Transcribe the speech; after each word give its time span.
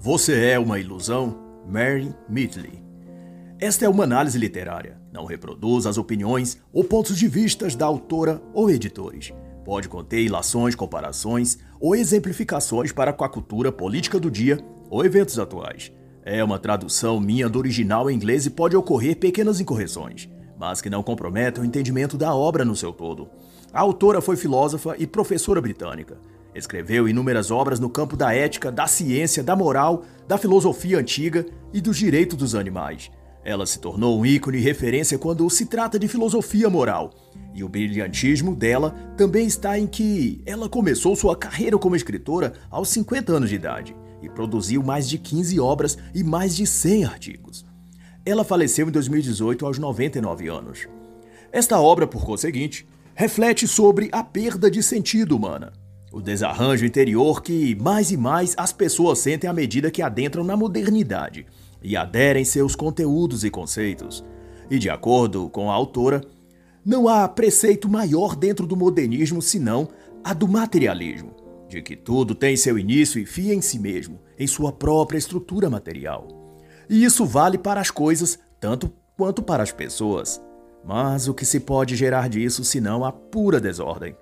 Você 0.00 0.50
é 0.50 0.56
uma 0.56 0.78
ilusão? 0.78 1.36
Mary 1.66 2.14
Midley. 2.28 2.80
Esta 3.58 3.84
é 3.84 3.88
uma 3.88 4.04
análise 4.04 4.38
literária. 4.38 4.96
Não 5.12 5.24
reproduz 5.24 5.86
as 5.86 5.98
opiniões 5.98 6.62
ou 6.72 6.84
pontos 6.84 7.18
de 7.18 7.26
vistas 7.26 7.74
da 7.74 7.86
autora 7.86 8.40
ou 8.54 8.70
editores. 8.70 9.32
Pode 9.64 9.88
conter 9.88 10.20
ilações, 10.20 10.76
comparações 10.76 11.58
ou 11.80 11.96
exemplificações 11.96 12.92
para 12.92 13.12
com 13.12 13.24
a 13.24 13.28
cultura 13.28 13.72
política 13.72 14.20
do 14.20 14.30
dia 14.30 14.60
ou 14.88 15.04
eventos 15.04 15.36
atuais. 15.36 15.90
É 16.22 16.44
uma 16.44 16.60
tradução 16.60 17.18
minha 17.18 17.48
do 17.48 17.58
original 17.58 18.08
em 18.08 18.14
inglês 18.14 18.46
e 18.46 18.50
pode 18.50 18.76
ocorrer 18.76 19.16
pequenas 19.16 19.60
incorreções, 19.60 20.28
mas 20.56 20.80
que 20.80 20.88
não 20.88 21.02
comprometem 21.02 21.64
o 21.64 21.66
entendimento 21.66 22.16
da 22.16 22.32
obra 22.32 22.64
no 22.64 22.76
seu 22.76 22.92
todo. 22.92 23.28
A 23.72 23.80
autora 23.80 24.20
foi 24.20 24.36
filósofa 24.36 24.94
e 24.96 25.08
professora 25.08 25.60
britânica. 25.60 26.18
Escreveu 26.54 27.08
inúmeras 27.08 27.50
obras 27.50 27.78
no 27.78 27.90
campo 27.90 28.16
da 28.16 28.34
ética, 28.34 28.72
da 28.72 28.86
ciência, 28.86 29.42
da 29.42 29.54
moral, 29.54 30.02
da 30.26 30.38
filosofia 30.38 30.98
antiga 30.98 31.44
e 31.72 31.80
dos 31.80 31.96
direitos 31.96 32.36
dos 32.36 32.54
animais. 32.54 33.10
Ela 33.44 33.66
se 33.66 33.78
tornou 33.78 34.18
um 34.18 34.26
ícone 34.26 34.58
e 34.58 34.62
referência 34.62 35.18
quando 35.18 35.48
se 35.50 35.66
trata 35.66 35.98
de 35.98 36.08
filosofia 36.08 36.68
moral. 36.68 37.10
E 37.54 37.62
o 37.62 37.68
brilhantismo 37.68 38.54
dela 38.54 38.90
também 39.16 39.46
está 39.46 39.78
em 39.78 39.86
que 39.86 40.42
ela 40.44 40.68
começou 40.68 41.14
sua 41.14 41.36
carreira 41.36 41.78
como 41.78 41.96
escritora 41.96 42.54
aos 42.70 42.88
50 42.88 43.32
anos 43.32 43.48
de 43.48 43.56
idade 43.56 43.96
e 44.22 44.28
produziu 44.28 44.82
mais 44.82 45.08
de 45.08 45.18
15 45.18 45.60
obras 45.60 45.96
e 46.14 46.24
mais 46.24 46.56
de 46.56 46.66
100 46.66 47.04
artigos. 47.04 47.64
Ela 48.24 48.44
faleceu 48.44 48.88
em 48.88 48.90
2018 48.90 49.64
aos 49.64 49.78
99 49.78 50.48
anos. 50.48 50.88
Esta 51.52 51.80
obra, 51.80 52.06
por 52.06 52.24
conseguinte, 52.24 52.86
reflete 53.14 53.66
sobre 53.66 54.08
a 54.12 54.22
perda 54.22 54.70
de 54.70 54.82
sentido 54.82 55.36
humana 55.36 55.72
o 56.12 56.20
desarranjo 56.20 56.86
interior 56.86 57.42
que 57.42 57.74
mais 57.76 58.10
e 58.10 58.16
mais 58.16 58.54
as 58.56 58.72
pessoas 58.72 59.18
sentem 59.18 59.48
à 59.48 59.52
medida 59.52 59.90
que 59.90 60.02
adentram 60.02 60.42
na 60.42 60.56
modernidade 60.56 61.46
e 61.82 61.96
aderem 61.96 62.44
seus 62.44 62.74
conteúdos 62.74 63.44
e 63.44 63.50
conceitos. 63.50 64.24
E 64.70 64.78
de 64.78 64.90
acordo 64.90 65.48
com 65.50 65.70
a 65.70 65.74
autora, 65.74 66.22
não 66.84 67.08
há 67.08 67.28
preceito 67.28 67.88
maior 67.88 68.34
dentro 68.34 68.66
do 68.66 68.76
modernismo 68.76 69.42
senão 69.42 69.88
a 70.24 70.32
do 70.32 70.48
materialismo, 70.48 71.34
de 71.68 71.82
que 71.82 71.96
tudo 71.96 72.34
tem 72.34 72.56
seu 72.56 72.78
início 72.78 73.20
e 73.20 73.26
fim 73.26 73.50
em 73.50 73.60
si 73.60 73.78
mesmo, 73.78 74.20
em 74.38 74.46
sua 74.46 74.72
própria 74.72 75.18
estrutura 75.18 75.68
material. 75.68 76.28
E 76.88 77.04
isso 77.04 77.26
vale 77.26 77.58
para 77.58 77.80
as 77.80 77.90
coisas 77.90 78.38
tanto 78.58 78.90
quanto 79.16 79.42
para 79.42 79.62
as 79.62 79.72
pessoas. 79.72 80.40
Mas 80.84 81.28
o 81.28 81.34
que 81.34 81.44
se 81.44 81.60
pode 81.60 81.94
gerar 81.96 82.28
disso 82.28 82.64
senão 82.64 83.04
a 83.04 83.12
pura 83.12 83.60
desordem? 83.60 84.16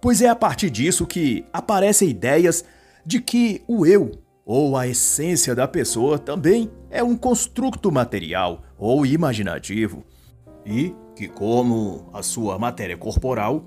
Pois 0.00 0.22
é 0.22 0.28
a 0.28 0.34
partir 0.34 0.70
disso 0.70 1.06
que 1.06 1.44
aparecem 1.52 2.08
ideias 2.08 2.64
de 3.04 3.20
que 3.20 3.62
o 3.68 3.84
eu, 3.84 4.12
ou 4.44 4.76
a 4.76 4.88
essência 4.88 5.54
da 5.54 5.68
pessoa, 5.68 6.18
também 6.18 6.70
é 6.90 7.02
um 7.02 7.16
construto 7.16 7.92
material 7.92 8.62
ou 8.78 9.04
imaginativo, 9.04 10.04
e 10.64 10.94
que, 11.14 11.28
como 11.28 12.08
a 12.12 12.22
sua 12.22 12.58
matéria 12.58 12.96
corporal, 12.96 13.64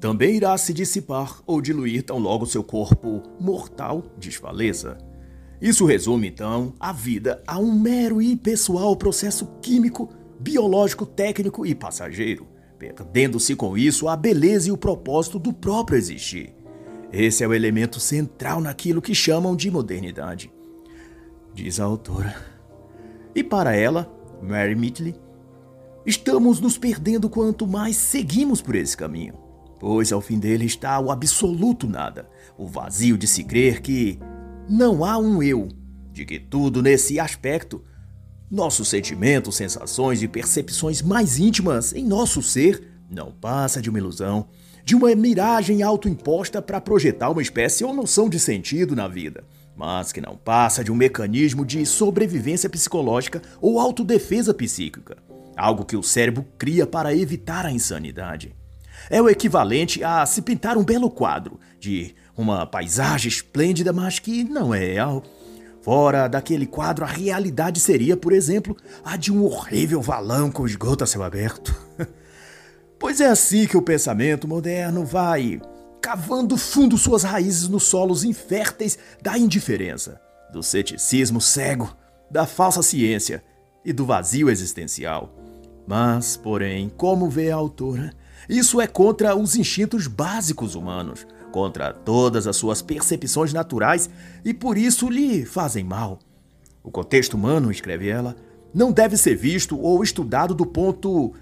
também 0.00 0.36
irá 0.36 0.56
se 0.58 0.74
dissipar 0.74 1.40
ou 1.46 1.60
diluir 1.60 2.02
tão 2.02 2.18
logo 2.18 2.46
seu 2.46 2.62
corpo 2.62 3.22
mortal 3.40 4.04
desfaleça. 4.18 4.98
Isso 5.60 5.86
resume, 5.86 6.28
então, 6.28 6.74
a 6.78 6.92
vida 6.92 7.42
a 7.46 7.58
um 7.58 7.72
mero 7.72 8.20
e 8.20 8.32
impessoal 8.32 8.94
processo 8.94 9.46
químico, 9.62 10.10
biológico, 10.38 11.06
técnico 11.06 11.64
e 11.64 11.74
passageiro 11.74 12.55
perdendo-se 12.78 13.54
com 13.56 13.76
isso 13.76 14.08
a 14.08 14.16
beleza 14.16 14.68
e 14.68 14.72
o 14.72 14.76
propósito 14.76 15.38
do 15.38 15.52
próprio 15.52 15.98
existir. 15.98 16.54
Esse 17.12 17.42
é 17.42 17.48
o 17.48 17.54
elemento 17.54 17.98
central 17.98 18.60
naquilo 18.60 19.00
que 19.00 19.14
chamam 19.14 19.56
de 19.56 19.70
modernidade, 19.70 20.52
diz 21.54 21.80
a 21.80 21.84
autora. 21.84 22.34
E 23.34 23.42
para 23.42 23.74
ela, 23.74 24.12
Mary 24.42 24.74
Midley, 24.74 25.14
estamos 26.04 26.60
nos 26.60 26.76
perdendo 26.76 27.30
quanto 27.30 27.66
mais 27.66 27.96
seguimos 27.96 28.60
por 28.60 28.74
esse 28.74 28.96
caminho, 28.96 29.34
pois 29.78 30.12
ao 30.12 30.20
fim 30.20 30.38
dele 30.38 30.64
está 30.64 30.98
o 31.00 31.10
absoluto 31.10 31.86
nada, 31.86 32.28
o 32.58 32.66
vazio 32.66 33.16
de 33.16 33.26
se 33.26 33.44
crer 33.44 33.80
que 33.80 34.18
não 34.68 35.04
há 35.04 35.16
um 35.16 35.42
eu, 35.42 35.68
de 36.12 36.24
que 36.24 36.38
tudo 36.38 36.82
nesse 36.82 37.20
aspecto 37.20 37.82
nossos 38.50 38.88
sentimentos, 38.88 39.56
sensações 39.56 40.22
e 40.22 40.28
percepções 40.28 41.02
mais 41.02 41.38
íntimas 41.38 41.92
em 41.92 42.04
nosso 42.04 42.42
ser 42.42 42.96
não 43.10 43.30
passa 43.30 43.80
de 43.80 43.88
uma 43.88 43.98
ilusão, 43.98 44.48
de 44.84 44.94
uma 44.94 45.14
miragem 45.14 45.82
autoimposta 45.82 46.62
para 46.62 46.80
projetar 46.80 47.30
uma 47.30 47.42
espécie 47.42 47.84
ou 47.84 47.94
noção 47.94 48.28
de 48.28 48.38
sentido 48.38 48.94
na 48.94 49.08
vida, 49.08 49.44
mas 49.76 50.12
que 50.12 50.20
não 50.20 50.36
passa 50.36 50.82
de 50.82 50.92
um 50.92 50.94
mecanismo 50.94 51.64
de 51.64 51.84
sobrevivência 51.84 52.70
psicológica 52.70 53.42
ou 53.60 53.80
autodefesa 53.80 54.54
psíquica, 54.54 55.16
algo 55.56 55.84
que 55.84 55.96
o 55.96 56.02
cérebro 56.02 56.46
cria 56.58 56.86
para 56.86 57.14
evitar 57.14 57.66
a 57.66 57.72
insanidade. 57.72 58.54
É 59.10 59.20
o 59.20 59.28
equivalente 59.28 60.02
a 60.02 60.24
se 60.24 60.42
pintar 60.42 60.76
um 60.76 60.84
belo 60.84 61.10
quadro 61.10 61.60
de 61.78 62.14
uma 62.36 62.66
paisagem 62.66 63.28
esplêndida, 63.28 63.92
mas 63.92 64.18
que 64.18 64.44
não 64.44 64.74
é 64.74 64.78
real 64.78 65.22
Fora 65.86 66.26
daquele 66.26 66.66
quadro, 66.66 67.04
a 67.04 67.06
realidade 67.06 67.78
seria, 67.78 68.16
por 68.16 68.32
exemplo, 68.32 68.76
a 69.04 69.16
de 69.16 69.32
um 69.32 69.44
horrível 69.44 70.02
valão 70.02 70.50
com 70.50 70.66
esgoto 70.66 71.04
a 71.04 71.06
céu 71.06 71.22
aberto. 71.22 71.72
pois 72.98 73.20
é 73.20 73.26
assim 73.26 73.68
que 73.68 73.76
o 73.76 73.82
pensamento 73.82 74.48
moderno 74.48 75.04
vai 75.04 75.60
cavando 76.02 76.56
fundo 76.56 76.98
suas 76.98 77.22
raízes 77.22 77.68
nos 77.68 77.84
solos 77.84 78.24
inférteis 78.24 78.98
da 79.22 79.38
indiferença, 79.38 80.20
do 80.52 80.60
ceticismo 80.60 81.40
cego, 81.40 81.96
da 82.28 82.46
falsa 82.46 82.82
ciência 82.82 83.44
e 83.84 83.92
do 83.92 84.04
vazio 84.04 84.50
existencial. 84.50 85.32
Mas, 85.86 86.36
porém, 86.36 86.90
como 86.96 87.30
vê 87.30 87.52
a 87.52 87.54
autora, 87.54 88.12
isso 88.48 88.80
é 88.80 88.88
contra 88.88 89.36
os 89.36 89.54
instintos 89.54 90.08
básicos 90.08 90.74
humanos, 90.74 91.24
contra 91.50 91.92
todas 91.92 92.46
as 92.46 92.56
suas 92.56 92.82
percepções 92.82 93.52
naturais 93.52 94.10
e 94.44 94.52
por 94.52 94.76
isso 94.76 95.08
lhe 95.08 95.44
fazem 95.44 95.84
mal. 95.84 96.18
O 96.82 96.90
contexto 96.90 97.34
humano, 97.34 97.70
escreve 97.70 98.08
ela, 98.08 98.36
não 98.72 98.92
deve 98.92 99.16
ser 99.16 99.34
visto 99.36 99.78
ou 99.80 100.02
estudado 100.02 100.54
do 100.54 100.66
ponto 100.66 101.34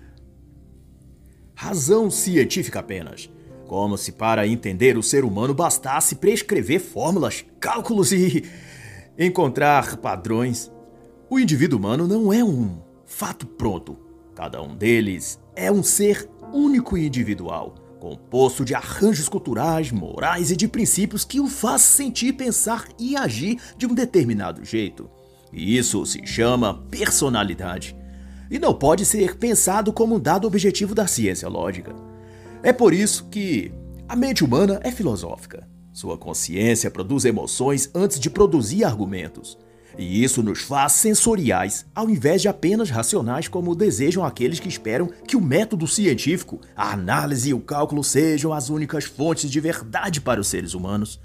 razão 1.55 2.11
científica 2.11 2.81
apenas, 2.81 3.31
como 3.67 3.97
se 3.99 4.13
para 4.13 4.47
entender 4.47 4.97
o 4.97 5.03
ser 5.03 5.25
humano 5.25 5.53
bastasse 5.53 6.17
prescrever 6.17 6.81
fórmulas, 6.81 7.45
cálculos 7.61 8.13
e 8.13 8.45
encontrar 9.19 9.97
padrões. 9.99 10.71
O 11.29 11.39
indivíduo 11.39 11.79
humano 11.79 12.07
não 12.07 12.33
é 12.33 12.45
um 12.45 12.79
fato 13.05 13.47
pronto. 13.47 13.99
Cada 14.35 14.61
um 14.63 14.77
deles 14.77 15.39
é 15.55 15.71
um 15.71 15.83
ser 15.83 16.29
único 16.53 16.97
e 16.97 17.07
individual 17.07 17.84
composto 18.05 18.67
de 18.67 18.75
arranjos 18.75 19.31
culturais, 19.31 19.91
morais 19.91 20.51
e 20.51 20.57
de 20.57 20.69
princípios 20.69 21.25
que 21.25 21.41
o 21.41 21.47
faz 21.47 21.81
sentir, 21.81 22.35
pensar 22.35 22.87
e 22.99 23.17
agir 23.17 23.59
de 23.79 23.87
um 23.87 23.95
determinado 23.95 24.63
jeito. 24.63 25.09
E 25.51 25.79
isso 25.79 26.05
se 26.05 26.27
chama 26.27 26.85
personalidade. 26.91 27.97
E 28.51 28.59
não 28.59 28.75
pode 28.75 29.07
ser 29.07 29.39
pensado 29.39 29.91
como 29.91 30.17
um 30.17 30.21
dado 30.21 30.47
objetivo 30.47 30.95
da 30.95 31.07
ciência 31.07 31.49
lógica. 31.49 31.97
É 32.63 32.75
por 32.75 32.93
isso 32.93 33.25
que 33.31 33.73
a 34.07 34.15
mente 34.15 34.45
humana 34.45 34.79
é 34.83 34.91
filosófica. 34.91 35.67
Sua 35.91 36.19
consciência 36.19 36.91
produz 36.91 37.25
emoções 37.25 37.91
antes 37.95 38.21
de 38.21 38.29
produzir 38.29 38.85
argumentos. 38.85 39.57
E 39.97 40.25
isso 40.25 40.43
nos 40.43 40.63
faz 40.63 40.93
sensoriais, 40.93 41.87
ao 41.95 42.11
invés 42.11 42.43
de 42.43 42.49
apenas 42.49 42.91
racionais, 42.91 43.47
como 43.47 43.75
desejam 43.75 44.25
aqueles 44.25 44.59
que 44.59 44.69
esperam 44.69 45.09
que 45.27 45.37
o 45.37 45.41
método 45.41 45.87
científico, 45.87 46.61
a 46.77 46.93
análise 46.93 47.51
e 47.51 47.55
o 47.55 47.61
cálculo 47.61 48.03
sejam 48.03 48.53
as 48.53 48.71
únicas 48.71 49.05
fontes 49.05 49.49
de 49.49 49.61
verdade 49.61 50.21
para 50.21 50.41
os 50.41 50.49
seres 50.49 50.75
humanos. 50.75 51.21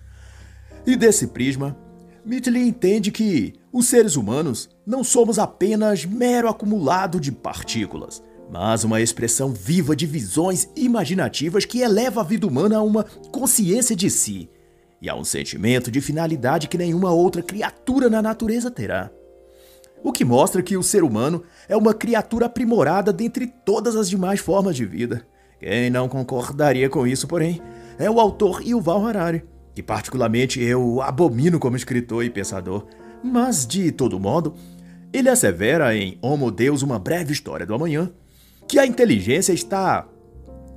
E 0.86 0.96
desse 0.96 1.28
prisma, 1.28 1.76
Mitchell 2.24 2.58
entende 2.58 3.12
que 3.12 3.54
os 3.72 3.88
seres 3.88 4.16
humanos 4.16 4.70
não 4.86 5.04
somos 5.04 5.40
apenas 5.40 6.06
mero 6.06 6.48
acumulado 6.48 7.20
de 7.20 7.32
partículas, 7.32 8.22
mas 8.52 8.84
uma 8.84 9.02
expressão 9.02 9.52
viva 9.52 9.96
de 9.96 10.06
visões 10.06 10.70
imaginativas 10.76 11.66
que 11.66 11.82
eleva 11.82 12.22
a 12.22 12.24
vida 12.24 12.46
humana 12.46 12.78
a 12.78 12.84
uma 12.84 13.04
consciência 13.32 13.96
de 13.96 14.10
si 14.12 14.50
e 15.02 15.10
há 15.10 15.16
um 15.16 15.24
sentimento 15.24 15.90
de 15.90 16.02
finalidade 16.02 16.68
que 16.68 16.78
nenhuma 16.78 17.12
outra 17.12 17.42
criatura 17.42 18.10
na 18.10 18.22
natureza 18.22 18.70
terá. 18.70 19.10
O 20.04 20.12
que 20.12 20.24
mostra 20.24 20.62
que 20.62 20.78
o 20.78 20.84
ser 20.84 21.04
humano 21.04 21.44
é 21.68 21.76
uma 21.76 21.94
criatura 21.94 22.46
aprimorada 22.46 23.12
dentre 23.12 23.48
todas 23.48 23.96
as 23.96 24.10
demais 24.10 24.40
formas 24.40 24.76
de 24.76 24.86
vida. 24.86 25.26
Quem 25.60 25.90
não 25.90 26.08
concordaria 26.08 26.90
com 26.90 27.06
isso, 27.06 27.28
porém, 27.28 27.62
é 27.98 28.10
o 28.10 28.20
autor 28.20 28.66
Yuval 28.66 29.06
Harari, 29.06 29.44
que 29.76 29.84
particularmente 29.84 30.62
eu 30.62 31.02
abomino 31.02 31.60
como 31.60 31.76
escritor 31.76 32.24
e 32.24 32.30
pensador, 32.30 32.86
mas 33.22 33.68
de 33.68 33.92
todo 33.92 34.20
modo, 34.20 34.54
ele 35.12 35.28
assevera 35.28 35.94
em 35.96 36.18
Homo 36.22 36.50
Deus, 36.50 36.82
uma 36.82 36.98
breve 36.98 37.34
história 37.34 37.66
do 37.66 37.74
amanhã, 37.74 38.10
que 38.68 38.80
a 38.80 38.86
inteligência 38.86 39.52
está 39.52 40.08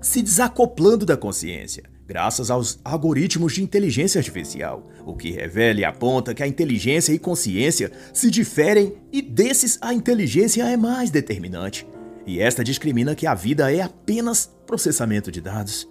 se 0.01 0.21
desacoplando 0.21 1.07
da 1.07 1.17
consciência 1.17 1.92
graças 2.06 2.50
aos 2.50 2.78
algoritmos 2.84 3.54
de 3.54 3.62
inteligência 3.62 4.19
artificial, 4.19 4.88
o 5.06 5.14
que 5.14 5.31
revela 5.31 5.81
e 5.81 5.84
aponta 5.84 6.34
que 6.34 6.43
a 6.43 6.46
inteligência 6.46 7.12
e 7.12 7.19
consciência 7.19 7.90
se 8.12 8.31
diferem 8.31 8.94
e 9.12 9.22
desses 9.22 9.78
a 9.81 9.94
inteligência 9.94 10.64
é 10.64 10.76
mais 10.76 11.10
determinante. 11.10 11.87
E 12.26 12.40
esta 12.40 12.62
discrimina 12.62 13.14
que 13.14 13.26
a 13.26 13.34
vida 13.34 13.72
é 13.72 13.81
apenas 13.81 14.50
processamento 14.66 15.31
de 15.31 15.40
dados. 15.40 15.88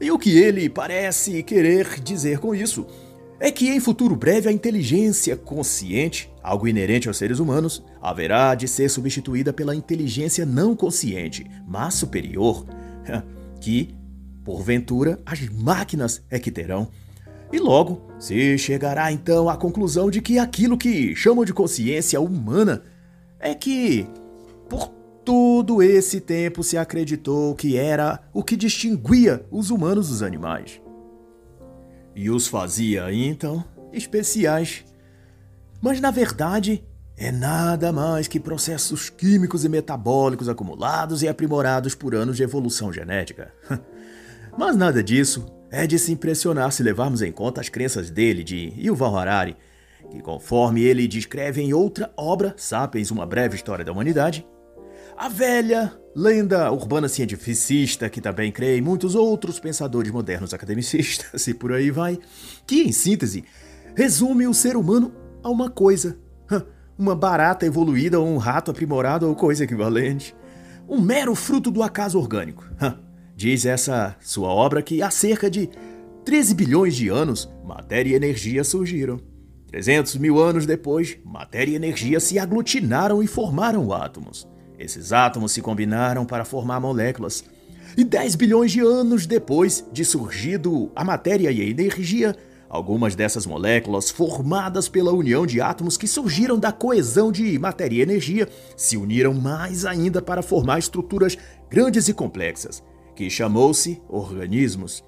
E 0.00 0.10
o 0.10 0.18
que 0.18 0.36
ele 0.36 0.68
parece 0.68 1.42
querer 1.42 2.00
dizer 2.00 2.38
com 2.38 2.54
isso 2.54 2.86
é 3.38 3.50
que 3.50 3.68
em 3.68 3.80
futuro 3.80 4.14
breve 4.14 4.48
a 4.48 4.52
inteligência 4.52 5.36
consciente, 5.36 6.30
algo 6.42 6.68
inerente 6.68 7.08
aos 7.08 7.16
seres 7.16 7.40
humanos, 7.40 7.82
haverá 8.00 8.54
de 8.54 8.68
ser 8.68 8.88
substituída 8.88 9.52
pela 9.52 9.74
inteligência 9.74 10.46
não 10.46 10.76
consciente, 10.76 11.44
mas 11.66 11.94
superior, 11.94 12.64
que, 13.60 13.94
porventura, 14.44 15.20
as 15.24 15.48
máquinas 15.48 16.22
é 16.30 16.38
que 16.38 16.50
terão. 16.50 16.88
E 17.52 17.58
logo 17.58 18.00
se 18.18 18.56
chegará 18.56 19.12
então 19.12 19.48
à 19.48 19.56
conclusão 19.56 20.10
de 20.10 20.22
que 20.22 20.38
aquilo 20.38 20.78
que 20.78 21.14
chamam 21.14 21.44
de 21.44 21.52
consciência 21.52 22.20
humana 22.20 22.82
é 23.38 23.54
que, 23.54 24.06
por 24.68 24.88
todo 25.24 25.82
esse 25.82 26.20
tempo, 26.20 26.62
se 26.62 26.78
acreditou 26.78 27.54
que 27.54 27.76
era 27.76 28.20
o 28.32 28.42
que 28.42 28.56
distinguia 28.56 29.44
os 29.50 29.70
humanos 29.70 30.08
dos 30.08 30.22
animais 30.22 30.80
e 32.14 32.30
os 32.30 32.46
fazia 32.46 33.12
então 33.12 33.64
especiais. 33.92 34.84
Mas 35.80 36.00
na 36.00 36.10
verdade, 36.10 36.84
é 37.16 37.30
nada 37.30 37.92
mais 37.92 38.28
que 38.28 38.40
processos 38.40 39.10
químicos 39.10 39.64
e 39.64 39.68
metabólicos 39.68 40.48
acumulados 40.48 41.22
e 41.22 41.28
aprimorados 41.28 41.94
por 41.94 42.14
anos 42.14 42.36
de 42.36 42.42
evolução 42.42 42.92
genética. 42.92 43.52
Mas 44.56 44.76
nada 44.76 45.02
disso 45.02 45.46
é 45.70 45.86
de 45.86 45.98
se 45.98 46.12
impressionar 46.12 46.70
se 46.72 46.82
levarmos 46.82 47.22
em 47.22 47.32
conta 47.32 47.60
as 47.60 47.68
crenças 47.68 48.10
dele, 48.10 48.44
de 48.44 48.72
Yuval 48.76 49.16
Harari, 49.16 49.56
que 50.10 50.20
conforme 50.20 50.82
ele 50.82 51.08
descreve 51.08 51.62
em 51.62 51.72
outra 51.72 52.12
obra, 52.16 52.54
Sapiens, 52.58 53.10
Uma 53.10 53.24
Breve 53.24 53.56
História 53.56 53.84
da 53.84 53.92
Humanidade, 53.92 54.46
a 55.16 55.28
velha 55.28 55.92
lenda 56.14 56.70
urbana 56.70 57.08
cientificista, 57.08 58.10
que 58.10 58.20
também 58.20 58.52
crê 58.52 58.76
em 58.76 58.82
muitos 58.82 59.14
outros 59.14 59.58
pensadores 59.58 60.10
modernos 60.10 60.52
academicistas, 60.52 61.46
e 61.48 61.54
por 61.54 61.72
aí 61.72 61.90
vai, 61.90 62.18
que, 62.66 62.82
em 62.82 62.92
síntese, 62.92 63.44
resume 63.96 64.46
o 64.46 64.54
ser 64.54 64.76
humano 64.76 65.14
a 65.42 65.48
uma 65.48 65.70
coisa. 65.70 66.18
Uma 66.98 67.16
barata 67.16 67.64
evoluída 67.64 68.20
ou 68.20 68.28
um 68.28 68.36
rato 68.36 68.70
aprimorado 68.70 69.26
ou 69.26 69.34
coisa 69.34 69.64
equivalente. 69.64 70.36
Um 70.86 71.00
mero 71.00 71.34
fruto 71.34 71.70
do 71.70 71.82
acaso 71.82 72.18
orgânico. 72.18 72.64
Diz 73.42 73.66
essa 73.66 74.14
sua 74.20 74.50
obra 74.50 74.80
que 74.80 75.02
há 75.02 75.10
cerca 75.10 75.50
de 75.50 75.68
13 76.24 76.54
bilhões 76.54 76.94
de 76.94 77.08
anos, 77.08 77.50
matéria 77.64 78.12
e 78.12 78.14
energia 78.14 78.62
surgiram. 78.62 79.18
300 79.66 80.14
mil 80.18 80.38
anos 80.38 80.64
depois, 80.64 81.18
matéria 81.24 81.72
e 81.72 81.74
energia 81.74 82.20
se 82.20 82.38
aglutinaram 82.38 83.20
e 83.20 83.26
formaram 83.26 83.92
átomos. 83.92 84.46
Esses 84.78 85.12
átomos 85.12 85.50
se 85.50 85.60
combinaram 85.60 86.24
para 86.24 86.44
formar 86.44 86.78
moléculas. 86.78 87.42
E 87.96 88.04
10 88.04 88.36
bilhões 88.36 88.70
de 88.70 88.78
anos 88.78 89.26
depois 89.26 89.84
de 89.92 90.04
surgido 90.04 90.92
a 90.94 91.02
matéria 91.02 91.50
e 91.50 91.62
a 91.62 91.64
energia, 91.64 92.36
algumas 92.68 93.16
dessas 93.16 93.44
moléculas, 93.44 94.08
formadas 94.08 94.88
pela 94.88 95.10
união 95.10 95.44
de 95.44 95.60
átomos 95.60 95.96
que 95.96 96.06
surgiram 96.06 96.60
da 96.60 96.70
coesão 96.70 97.32
de 97.32 97.58
matéria 97.58 97.96
e 97.96 98.02
energia, 98.02 98.48
se 98.76 98.96
uniram 98.96 99.34
mais 99.34 99.84
ainda 99.84 100.22
para 100.22 100.42
formar 100.42 100.78
estruturas 100.78 101.36
grandes 101.68 102.06
e 102.06 102.14
complexas, 102.14 102.80
que 103.14 103.28
chamou-se 103.30 104.00
organismos. 104.08 105.04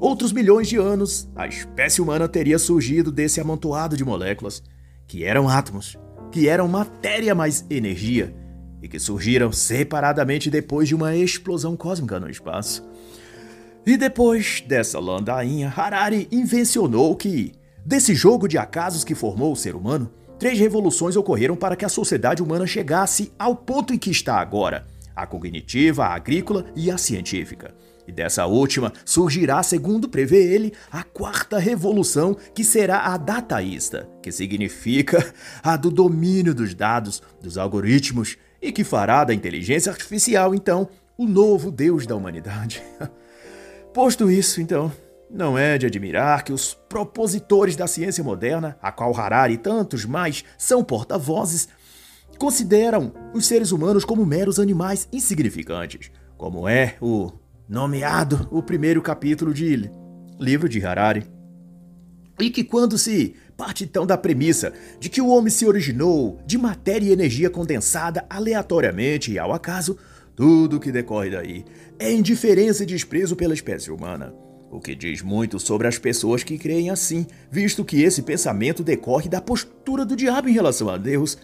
Outros 0.00 0.32
milhões 0.32 0.68
de 0.68 0.76
anos, 0.76 1.28
a 1.36 1.46
espécie 1.46 2.00
humana 2.00 2.28
teria 2.28 2.58
surgido 2.58 3.12
desse 3.12 3.40
amontoado 3.40 3.96
de 3.96 4.04
moléculas, 4.04 4.62
que 5.06 5.24
eram 5.24 5.48
átomos, 5.48 5.96
que 6.32 6.48
eram 6.48 6.66
matéria 6.66 7.34
mais 7.34 7.64
energia 7.70 8.34
e 8.82 8.88
que 8.88 8.98
surgiram 8.98 9.52
separadamente 9.52 10.50
depois 10.50 10.88
de 10.88 10.94
uma 10.94 11.16
explosão 11.16 11.76
cósmica 11.76 12.18
no 12.20 12.28
espaço. 12.28 12.86
E 13.86 13.96
depois 13.96 14.62
dessa 14.66 14.98
landainha, 14.98 15.72
Harari 15.74 16.26
invencionou 16.32 17.14
que, 17.14 17.52
desse 17.84 18.14
jogo 18.14 18.48
de 18.48 18.58
acasos 18.58 19.04
que 19.04 19.14
formou 19.14 19.52
o 19.52 19.56
ser 19.56 19.74
humano, 19.74 20.10
três 20.38 20.58
revoluções 20.58 21.16
ocorreram 21.16 21.54
para 21.54 21.76
que 21.76 21.84
a 21.84 21.88
sociedade 21.88 22.42
humana 22.42 22.66
chegasse 22.66 23.32
ao 23.38 23.54
ponto 23.54 23.92
em 23.92 23.98
que 23.98 24.10
está 24.10 24.40
agora: 24.40 24.86
a 25.14 25.26
cognitiva, 25.26 26.06
a 26.06 26.14
agrícola 26.14 26.66
e 26.74 26.90
a 26.90 26.98
científica. 26.98 27.74
E 28.06 28.12
dessa 28.12 28.46
última 28.46 28.92
surgirá, 29.04 29.62
segundo 29.62 30.08
prevê 30.08 30.54
ele, 30.54 30.72
a 30.92 31.02
quarta 31.02 31.58
revolução, 31.58 32.36
que 32.54 32.62
será 32.62 33.06
a 33.06 33.16
dataísta, 33.16 34.08
que 34.22 34.30
significa 34.30 35.34
a 35.62 35.76
do 35.76 35.90
domínio 35.90 36.54
dos 36.54 36.74
dados, 36.74 37.22
dos 37.40 37.56
algoritmos 37.56 38.36
e 38.60 38.72
que 38.72 38.84
fará 38.84 39.24
da 39.24 39.34
inteligência 39.34 39.90
artificial, 39.90 40.54
então, 40.54 40.88
o 41.16 41.26
novo 41.26 41.70
Deus 41.70 42.06
da 42.06 42.16
humanidade. 42.16 42.82
Posto 43.92 44.30
isso, 44.30 44.60
então, 44.60 44.92
não 45.30 45.56
é 45.56 45.78
de 45.78 45.86
admirar 45.86 46.44
que 46.44 46.52
os 46.52 46.74
propositores 46.88 47.76
da 47.76 47.86
ciência 47.86 48.22
moderna, 48.22 48.76
a 48.82 48.92
qual 48.92 49.16
Harari 49.18 49.54
e 49.54 49.58
tantos 49.58 50.04
mais 50.04 50.44
são 50.58 50.84
porta-vozes, 50.84 51.68
consideram 52.36 53.12
os 53.34 53.46
seres 53.46 53.72
humanos 53.72 54.04
como 54.04 54.24
meros 54.24 54.58
animais 54.58 55.08
insignificantes, 55.12 56.10
como 56.36 56.68
é 56.68 56.96
o 57.00 57.32
nomeado 57.68 58.48
o 58.50 58.62
primeiro 58.62 59.00
capítulo 59.00 59.52
de 59.52 59.90
livro 60.38 60.68
de 60.68 60.84
Harari. 60.84 61.24
E 62.38 62.50
que 62.50 62.64
quando 62.64 62.98
se 62.98 63.34
parte 63.56 63.84
então 63.84 64.04
da 64.04 64.18
premissa 64.18 64.72
de 64.98 65.08
que 65.08 65.20
o 65.20 65.28
homem 65.28 65.50
se 65.50 65.64
originou 65.64 66.40
de 66.44 66.58
matéria 66.58 67.06
e 67.06 67.12
energia 67.12 67.48
condensada 67.48 68.26
aleatoriamente 68.28 69.32
e 69.32 69.38
ao 69.38 69.52
acaso, 69.52 69.96
tudo 70.34 70.76
o 70.76 70.80
que 70.80 70.90
decorre 70.90 71.30
daí 71.30 71.64
é 71.98 72.12
indiferença 72.12 72.82
e 72.82 72.86
desprezo 72.86 73.36
pela 73.36 73.54
espécie 73.54 73.90
humana. 73.90 74.34
O 74.70 74.80
que 74.80 74.96
diz 74.96 75.22
muito 75.22 75.60
sobre 75.60 75.86
as 75.86 75.98
pessoas 75.98 76.42
que 76.42 76.58
creem 76.58 76.90
assim, 76.90 77.26
visto 77.48 77.84
que 77.84 78.02
esse 78.02 78.22
pensamento 78.22 78.82
decorre 78.82 79.28
da 79.28 79.40
postura 79.40 80.04
do 80.04 80.16
diabo 80.16 80.48
em 80.48 80.52
relação 80.52 80.88
a 80.88 80.96
Deus, 80.96 81.38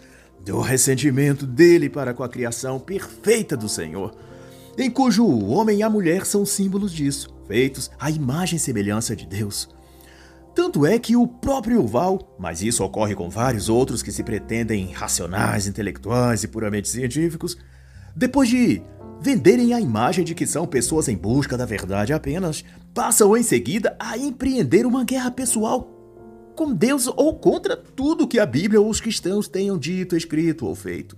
do 0.45 0.59
ressentimento 0.59 1.45
dele 1.45 1.89
para 1.89 2.13
com 2.13 2.23
a 2.23 2.29
criação 2.29 2.79
perfeita 2.79 3.55
do 3.55 3.69
Senhor, 3.69 4.15
em 4.77 4.89
cujo 4.89 5.23
o 5.23 5.49
homem 5.49 5.79
e 5.79 5.83
a 5.83 5.89
mulher 5.89 6.25
são 6.25 6.45
símbolos 6.45 6.91
disso, 6.91 7.35
feitos 7.47 7.91
à 7.99 8.09
imagem 8.09 8.57
e 8.57 8.59
semelhança 8.59 9.15
de 9.15 9.25
Deus. 9.25 9.69
Tanto 10.53 10.85
é 10.85 10.99
que 10.99 11.15
o 11.15 11.27
próprio 11.27 11.85
Val, 11.87 12.35
mas 12.37 12.61
isso 12.61 12.83
ocorre 12.83 13.15
com 13.15 13.29
vários 13.29 13.69
outros 13.69 14.01
que 14.03 14.11
se 14.11 14.23
pretendem 14.23 14.91
racionais, 14.91 15.67
intelectuais 15.67 16.43
e 16.43 16.47
puramente 16.47 16.89
científicos, 16.89 17.57
depois 18.15 18.49
de 18.49 18.81
venderem 19.21 19.73
a 19.73 19.79
imagem 19.79 20.25
de 20.25 20.33
que 20.33 20.47
são 20.47 20.65
pessoas 20.65 21.07
em 21.07 21.15
busca 21.15 21.55
da 21.55 21.65
verdade 21.65 22.11
apenas, 22.11 22.65
passam 22.93 23.37
em 23.37 23.43
seguida 23.43 23.95
a 23.99 24.17
empreender 24.17 24.85
uma 24.85 25.05
guerra 25.05 25.31
pessoal 25.31 26.00
com 26.55 26.73
Deus 26.73 27.07
ou 27.07 27.35
contra 27.35 27.75
tudo 27.75 28.27
que 28.27 28.39
a 28.39 28.45
Bíblia 28.45 28.81
ou 28.81 28.89
os 28.89 29.01
cristãos 29.01 29.47
tenham 29.47 29.77
dito, 29.77 30.15
escrito 30.15 30.65
ou 30.65 30.75
feito. 30.75 31.17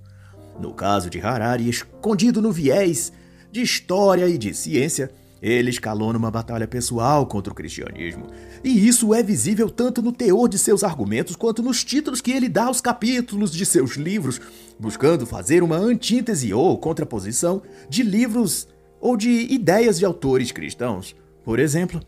No 0.60 0.74
caso 0.74 1.10
de 1.10 1.20
Harari, 1.20 1.70
escondido 1.70 2.42
no 2.42 2.52
viés 2.52 3.12
de 3.52 3.62
história 3.62 4.28
e 4.28 4.38
de 4.38 4.54
ciência, 4.54 5.12
ele 5.42 5.70
escalou 5.70 6.14
numa 6.14 6.32
batalha 6.32 6.66
pessoal 6.66 7.26
contra 7.26 7.52
o 7.52 7.56
cristianismo. 7.56 8.28
E 8.64 8.88
isso 8.88 9.14
é 9.14 9.22
visível 9.22 9.70
tanto 9.70 10.02
no 10.02 10.14
teor 10.14 10.48
de 10.48 10.58
seus 10.58 10.86
argumentos 10.86 11.36
quanto 11.36 11.62
nos 11.62 11.84
títulos 11.84 12.22
que 12.22 12.32
ele 12.32 12.48
dá 12.48 12.66
aos 12.66 12.80
capítulos 12.80 13.52
de 13.52 13.66
seus 13.66 13.98
livros, 13.98 14.40
buscando 14.80 15.26
fazer 15.26 15.62
uma 15.62 15.76
antítese 15.76 16.54
ou 16.54 16.78
contraposição 16.78 17.62
de 17.90 18.04
livros 18.04 18.70
ou 19.02 19.18
de 19.18 19.30
ideias 19.30 20.00
de 20.00 20.06
autores 20.06 20.52
cristãos. 20.54 21.14
Por 21.44 21.60
exemplo, 21.60 22.00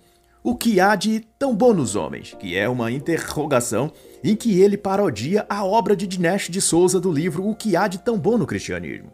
o 0.46 0.56
que 0.56 0.80
há 0.80 0.96
de 0.96 1.22
tão 1.40 1.56
bom 1.56 1.74
nos 1.74 1.96
homens, 1.96 2.36
que 2.40 2.56
é 2.56 2.70
uma 2.70 2.92
interrogação 2.92 3.92
em 4.24 4.36
que 4.36 4.62
ele 4.62 4.78
parodia 4.78 5.44
a 5.50 5.66
obra 5.66 5.96
de 5.96 6.06
Dinesh 6.06 6.50
de 6.50 6.62
Souza 6.62 7.00
do 7.00 7.12
livro 7.12 7.50
O 7.50 7.56
que 7.56 7.76
há 7.76 7.88
de 7.88 7.98
tão 7.98 8.16
bom 8.16 8.38
no 8.38 8.46
cristianismo. 8.46 9.12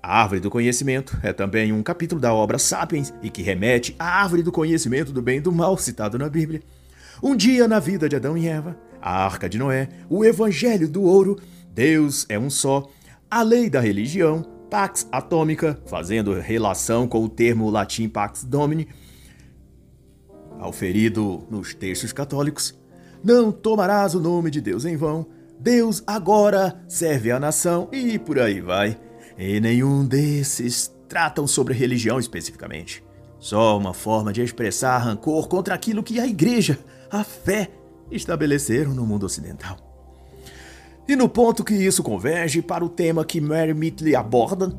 A 0.00 0.22
árvore 0.22 0.40
do 0.40 0.48
conhecimento 0.48 1.18
é 1.24 1.32
também 1.32 1.72
um 1.72 1.82
capítulo 1.82 2.20
da 2.20 2.32
obra 2.32 2.56
Sapiens 2.56 3.12
e 3.20 3.28
que 3.28 3.42
remete 3.42 3.96
à 3.98 4.22
árvore 4.22 4.44
do 4.44 4.52
conhecimento 4.52 5.12
do 5.12 5.20
bem 5.20 5.38
e 5.38 5.40
do 5.40 5.50
mal 5.50 5.76
citado 5.76 6.16
na 6.16 6.28
Bíblia. 6.28 6.62
Um 7.20 7.34
dia 7.34 7.66
na 7.66 7.80
vida 7.80 8.08
de 8.08 8.14
Adão 8.14 8.38
e 8.38 8.46
Eva, 8.46 8.78
a 9.02 9.24
arca 9.24 9.48
de 9.48 9.58
Noé, 9.58 9.88
o 10.08 10.24
evangelho 10.24 10.88
do 10.88 11.02
ouro, 11.02 11.36
Deus 11.74 12.26
é 12.28 12.38
um 12.38 12.48
só, 12.48 12.88
a 13.28 13.42
lei 13.42 13.68
da 13.68 13.80
religião, 13.80 14.46
pax 14.70 15.08
atômica, 15.10 15.82
fazendo 15.86 16.32
relação 16.32 17.08
com 17.08 17.24
o 17.24 17.28
termo 17.28 17.68
latim 17.68 18.08
pax 18.08 18.44
domini, 18.44 18.86
auferido 20.60 21.46
nos 21.50 21.74
textos 21.74 22.12
católicos, 22.12 22.78
não 23.24 23.50
tomarás 23.50 24.14
o 24.14 24.20
nome 24.20 24.50
de 24.50 24.60
Deus 24.60 24.84
em 24.84 24.96
vão, 24.96 25.26
Deus 25.58 26.02
agora 26.06 26.80
serve 26.86 27.30
a 27.30 27.40
nação 27.40 27.88
e 27.92 28.18
por 28.18 28.38
aí 28.38 28.60
vai. 28.60 28.98
E 29.36 29.60
nenhum 29.60 30.06
desses 30.06 30.94
tratam 31.08 31.46
sobre 31.46 31.74
religião 31.74 32.18
especificamente. 32.18 33.02
Só 33.38 33.76
uma 33.76 33.94
forma 33.94 34.32
de 34.32 34.42
expressar 34.42 34.98
rancor 34.98 35.48
contra 35.48 35.74
aquilo 35.74 36.02
que 36.02 36.20
a 36.20 36.26
igreja, 36.26 36.78
a 37.10 37.24
fé, 37.24 37.70
estabeleceram 38.10 38.94
no 38.94 39.06
mundo 39.06 39.24
ocidental. 39.24 39.76
E 41.08 41.16
no 41.16 41.28
ponto 41.28 41.64
que 41.64 41.74
isso 41.74 42.02
converge 42.02 42.62
para 42.62 42.84
o 42.84 42.88
tema 42.88 43.24
que 43.24 43.40
Mary 43.40 43.74
Mitley 43.74 44.14
aborda, 44.14 44.72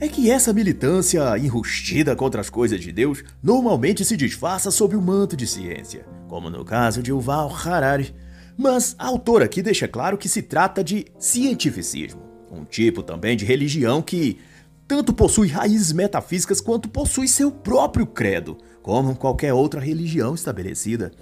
é 0.00 0.06
que 0.06 0.30
essa 0.30 0.52
militância 0.52 1.36
enrustida 1.38 2.14
contra 2.14 2.40
as 2.40 2.48
coisas 2.48 2.80
de 2.80 2.92
Deus 2.92 3.24
normalmente 3.42 4.04
se 4.04 4.16
disfarça 4.16 4.70
sob 4.70 4.94
o 4.94 5.02
manto 5.02 5.36
de 5.36 5.46
ciência, 5.46 6.06
como 6.28 6.48
no 6.48 6.64
caso 6.64 7.02
de 7.02 7.10
Yuval 7.10 7.52
Harari. 7.52 8.14
Mas 8.56 8.94
a 8.98 9.06
autora 9.06 9.44
aqui 9.44 9.60
deixa 9.60 9.88
claro 9.88 10.16
que 10.16 10.28
se 10.28 10.42
trata 10.42 10.84
de 10.84 11.06
cientificismo, 11.18 12.22
um 12.50 12.64
tipo 12.64 13.02
também 13.02 13.36
de 13.36 13.44
religião 13.44 14.00
que 14.00 14.38
tanto 14.86 15.12
possui 15.12 15.48
raízes 15.48 15.92
metafísicas 15.92 16.60
quanto 16.60 16.88
possui 16.88 17.28
seu 17.28 17.50
próprio 17.50 18.06
credo, 18.06 18.56
como 18.82 19.16
qualquer 19.16 19.52
outra 19.52 19.80
religião 19.80 20.34
estabelecida. 20.34 21.12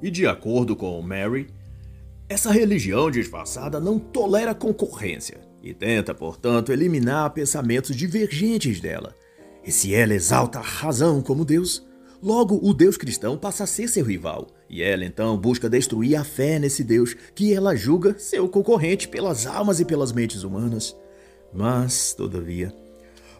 E 0.00 0.10
de 0.10 0.26
acordo 0.26 0.74
com 0.76 1.02
Mary, 1.02 1.48
essa 2.28 2.52
religião 2.52 3.10
disfarçada 3.10 3.80
não 3.80 3.98
tolera 3.98 4.54
concorrência 4.54 5.49
e 5.62 5.74
tenta, 5.74 6.14
portanto, 6.14 6.72
eliminar 6.72 7.30
pensamentos 7.30 7.94
divergentes 7.94 8.80
dela. 8.80 9.14
E 9.64 9.70
se 9.70 9.94
ela 9.94 10.14
exalta 10.14 10.58
a 10.58 10.62
razão 10.62 11.20
como 11.20 11.44
Deus, 11.44 11.86
logo 12.22 12.58
o 12.62 12.72
Deus 12.72 12.96
cristão 12.96 13.36
passa 13.36 13.64
a 13.64 13.66
ser 13.66 13.88
seu 13.88 14.04
rival, 14.04 14.46
e 14.68 14.82
ela 14.82 15.04
então 15.04 15.36
busca 15.36 15.68
destruir 15.68 16.16
a 16.16 16.24
fé 16.24 16.58
nesse 16.58 16.82
Deus 16.82 17.14
que 17.34 17.52
ela 17.52 17.76
julga 17.76 18.18
seu 18.18 18.48
concorrente 18.48 19.08
pelas 19.08 19.46
almas 19.46 19.80
e 19.80 19.84
pelas 19.84 20.12
mentes 20.12 20.42
humanas. 20.42 20.96
Mas, 21.52 22.14
todavia, 22.14 22.72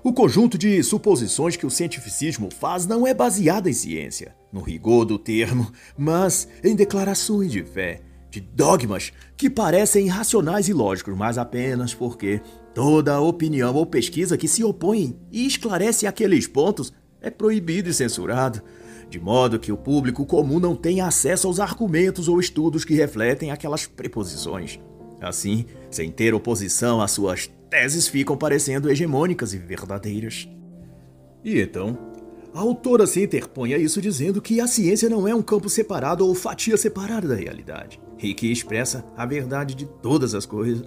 o 0.02 0.12
conjunto 0.12 0.58
de 0.58 0.82
suposições 0.82 1.56
que 1.56 1.66
o 1.66 1.70
cientificismo 1.70 2.48
faz 2.52 2.86
não 2.86 3.06
é 3.06 3.14
baseado 3.14 3.68
em 3.68 3.72
ciência, 3.72 4.34
no 4.52 4.60
rigor 4.60 5.04
do 5.04 5.18
termo, 5.18 5.70
mas 5.96 6.48
em 6.64 6.74
declarações 6.74 7.52
de 7.52 7.62
fé, 7.62 8.00
de 8.30 8.40
dogmas 8.40 9.12
que 9.36 9.50
parecem 9.50 10.06
irracionais 10.06 10.68
e 10.68 10.72
lógicos, 10.72 11.16
mas 11.16 11.36
apenas 11.36 11.92
porque 11.92 12.40
toda 12.72 13.20
opinião 13.20 13.74
ou 13.74 13.84
pesquisa 13.84 14.38
que 14.38 14.46
se 14.46 14.62
opõe 14.62 15.18
e 15.30 15.46
esclarece 15.46 16.06
aqueles 16.06 16.46
pontos 16.46 16.92
é 17.20 17.28
proibido 17.28 17.88
e 17.88 17.94
censurado, 17.94 18.62
de 19.10 19.18
modo 19.18 19.58
que 19.58 19.72
o 19.72 19.76
público 19.76 20.24
comum 20.24 20.60
não 20.60 20.76
tenha 20.76 21.06
acesso 21.06 21.48
aos 21.48 21.58
argumentos 21.58 22.28
ou 22.28 22.38
estudos 22.38 22.84
que 22.84 22.94
refletem 22.94 23.50
aquelas 23.50 23.86
preposições. 23.86 24.78
Assim, 25.20 25.66
sem 25.90 26.10
ter 26.10 26.32
oposição 26.32 27.00
às 27.02 27.10
suas 27.10 27.50
teses 27.68 28.08
ficam 28.08 28.36
parecendo 28.36 28.90
hegemônicas 28.90 29.52
e 29.52 29.58
verdadeiras. 29.58 30.48
E 31.44 31.60
então, 31.60 31.98
a 32.52 32.60
autora 32.60 33.06
se 33.06 33.22
interpõe 33.22 33.74
a 33.74 33.78
isso 33.78 34.00
dizendo 34.00 34.42
que 34.42 34.60
a 34.60 34.66
ciência 34.66 35.08
não 35.08 35.26
é 35.26 35.34
um 35.34 35.42
campo 35.42 35.68
separado 35.68 36.26
ou 36.26 36.34
fatia 36.34 36.76
separada 36.76 37.28
da 37.28 37.34
realidade, 37.34 38.00
e 38.18 38.34
que 38.34 38.50
expressa 38.50 39.04
a 39.16 39.24
verdade 39.24 39.74
de 39.74 39.86
todas 39.86 40.34
as 40.34 40.44
coisas. 40.44 40.84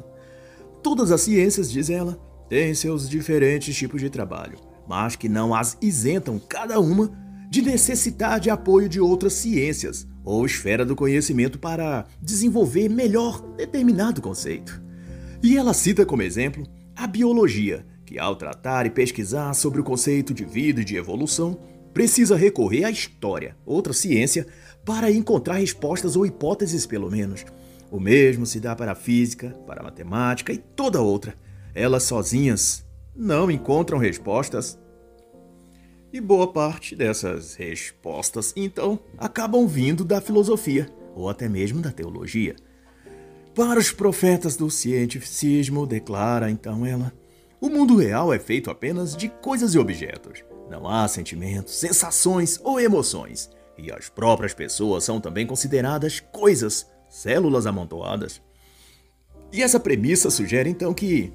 Todas 0.81 1.11
as 1.11 1.21
ciências, 1.21 1.71
diz 1.71 1.89
ela, 1.89 2.19
têm 2.49 2.73
seus 2.73 3.09
diferentes 3.09 3.75
tipos 3.75 4.01
de 4.01 4.09
trabalho, 4.09 4.57
mas 4.87 5.15
que 5.15 5.29
não 5.29 5.55
as 5.55 5.77
isentam 5.81 6.37
cada 6.37 6.79
uma 6.79 7.11
de 7.49 7.61
necessitar 7.61 8.39
de 8.39 8.49
apoio 8.49 8.89
de 8.89 8.99
outras 8.99 9.33
ciências 9.33 10.07
ou 10.23 10.45
esfera 10.45 10.85
do 10.85 10.95
conhecimento 10.95 11.59
para 11.59 12.05
desenvolver 12.21 12.89
melhor 12.89 13.41
determinado 13.55 14.21
conceito. 14.21 14.81
E 15.41 15.57
ela 15.57 15.73
cita 15.73 16.05
como 16.05 16.21
exemplo 16.21 16.65
a 16.95 17.05
biologia, 17.05 17.85
que 18.13 18.19
ao 18.19 18.35
tratar 18.35 18.85
e 18.85 18.91
pesquisar 18.91 19.55
sobre 19.55 19.81
o 19.81 19.83
conceito 19.83 20.35
de 20.35 20.45
vida 20.45 20.81
e 20.81 20.85
de 20.85 20.95
evolução, 20.95 21.59
precisa 21.91 22.35
recorrer 22.35 22.83
à 22.83 22.91
história, 22.91 23.57
outra 23.65 23.91
ciência, 23.91 24.45
para 24.85 25.11
encontrar 25.11 25.55
respostas 25.55 26.15
ou 26.15 26.23
hipóteses, 26.23 26.85
pelo 26.85 27.09
menos. 27.09 27.43
O 27.89 27.99
mesmo 27.99 28.45
se 28.45 28.59
dá 28.59 28.75
para 28.75 28.91
a 28.91 28.95
física, 28.95 29.49
para 29.65 29.81
a 29.81 29.83
matemática 29.83 30.53
e 30.53 30.59
toda 30.59 31.01
outra. 31.01 31.33
Elas 31.73 32.03
sozinhas 32.03 32.85
não 33.15 33.49
encontram 33.49 33.97
respostas. 33.97 34.77
E 36.11 36.21
boa 36.21 36.53
parte 36.53 36.95
dessas 36.95 37.55
respostas, 37.55 38.53
então, 38.55 38.99
acabam 39.17 39.65
vindo 39.65 40.05
da 40.05 40.21
filosofia 40.21 40.87
ou 41.15 41.29
até 41.29 41.49
mesmo 41.49 41.81
da 41.81 41.91
teologia. 41.91 42.55
Para 43.55 43.79
os 43.79 43.91
profetas 43.91 44.55
do 44.55 44.69
cientificismo, 44.69 45.87
declara 45.87 46.51
então 46.51 46.85
ela, 46.85 47.11
o 47.63 47.69
mundo 47.69 47.95
real 47.95 48.33
é 48.33 48.37
feito 48.37 48.69
apenas 48.69 49.15
de 49.15 49.29
coisas 49.29 49.73
e 49.73 49.79
objetos. 49.79 50.43
Não 50.69 50.85
há 50.85 51.07
sentimentos, 51.07 51.73
sensações 51.73 52.59
ou 52.61 52.77
emoções. 52.77 53.49
E 53.77 53.89
as 53.89 54.09
próprias 54.09 54.53
pessoas 54.53 55.05
são 55.05 55.21
também 55.21 55.47
consideradas 55.47 56.19
coisas, 56.19 56.85
células 57.07 57.65
amontoadas. 57.65 58.41
E 59.49 59.63
essa 59.63 59.79
premissa 59.79 60.29
sugere 60.29 60.69
então 60.69 60.93
que 60.93 61.31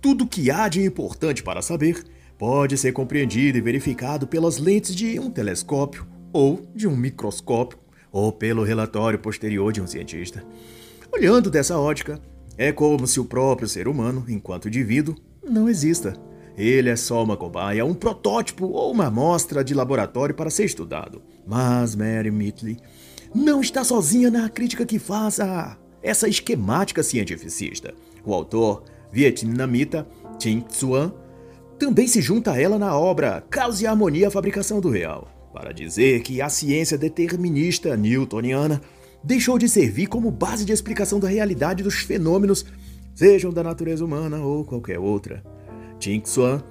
tudo 0.00 0.24
que 0.24 0.52
há 0.52 0.68
de 0.68 0.80
importante 0.80 1.42
para 1.42 1.60
saber 1.60 2.04
pode 2.38 2.78
ser 2.78 2.92
compreendido 2.92 3.58
e 3.58 3.60
verificado 3.60 4.24
pelas 4.24 4.58
lentes 4.58 4.94
de 4.94 5.18
um 5.18 5.32
telescópio 5.32 6.06
ou 6.32 6.64
de 6.76 6.86
um 6.86 6.96
microscópio 6.96 7.80
ou 8.12 8.30
pelo 8.30 8.62
relatório 8.62 9.18
posterior 9.18 9.72
de 9.72 9.80
um 9.80 9.88
cientista. 9.88 10.44
Olhando 11.12 11.50
dessa 11.50 11.76
ótica, 11.76 12.20
é 12.56 12.70
como 12.70 13.04
se 13.04 13.18
o 13.18 13.24
próprio 13.24 13.66
ser 13.66 13.88
humano, 13.88 14.24
enquanto 14.28 14.68
indivíduo, 14.68 15.16
não 15.42 15.68
exista. 15.68 16.14
Ele 16.56 16.90
é 16.90 16.96
só 16.96 17.22
uma 17.22 17.36
cobaia, 17.36 17.84
um 17.84 17.94
protótipo 17.94 18.66
ou 18.66 18.92
uma 18.92 19.06
amostra 19.06 19.64
de 19.64 19.74
laboratório 19.74 20.34
para 20.34 20.50
ser 20.50 20.64
estudado. 20.64 21.22
Mas 21.46 21.96
Mary 21.96 22.30
Mitley 22.30 22.76
não 23.34 23.60
está 23.60 23.82
sozinha 23.82 24.30
na 24.30 24.48
crítica 24.48 24.84
que 24.84 24.98
faz 24.98 25.40
a 25.40 25.78
essa 26.02 26.28
esquemática 26.28 27.02
cientificista. 27.02 27.94
O 28.24 28.34
autor 28.34 28.84
vietnamita 29.10 30.06
Chinh 30.38 30.62
Tsuan 30.62 31.12
também 31.78 32.06
se 32.06 32.20
junta 32.20 32.52
a 32.52 32.60
ela 32.60 32.78
na 32.78 32.96
obra 32.96 33.42
Causa 33.48 33.84
e 33.84 33.86
Harmonia 33.86 34.28
a 34.28 34.30
Fabricação 34.30 34.80
do 34.80 34.90
Real, 34.90 35.28
para 35.52 35.72
dizer 35.72 36.22
que 36.22 36.40
a 36.40 36.48
ciência 36.48 36.98
determinista 36.98 37.96
newtoniana 37.96 38.80
deixou 39.22 39.58
de 39.58 39.68
servir 39.68 40.06
como 40.06 40.30
base 40.30 40.64
de 40.64 40.72
explicação 40.72 41.18
da 41.18 41.28
realidade 41.28 41.82
dos 41.82 41.96
fenômenos, 41.96 42.64
sejam 43.14 43.52
da 43.52 43.62
natureza 43.62 44.04
humana 44.04 44.38
ou 44.38 44.64
qualquer 44.64 44.98
outra. 44.98 45.42
Ching 46.00 46.22
Xuan, 46.24 46.62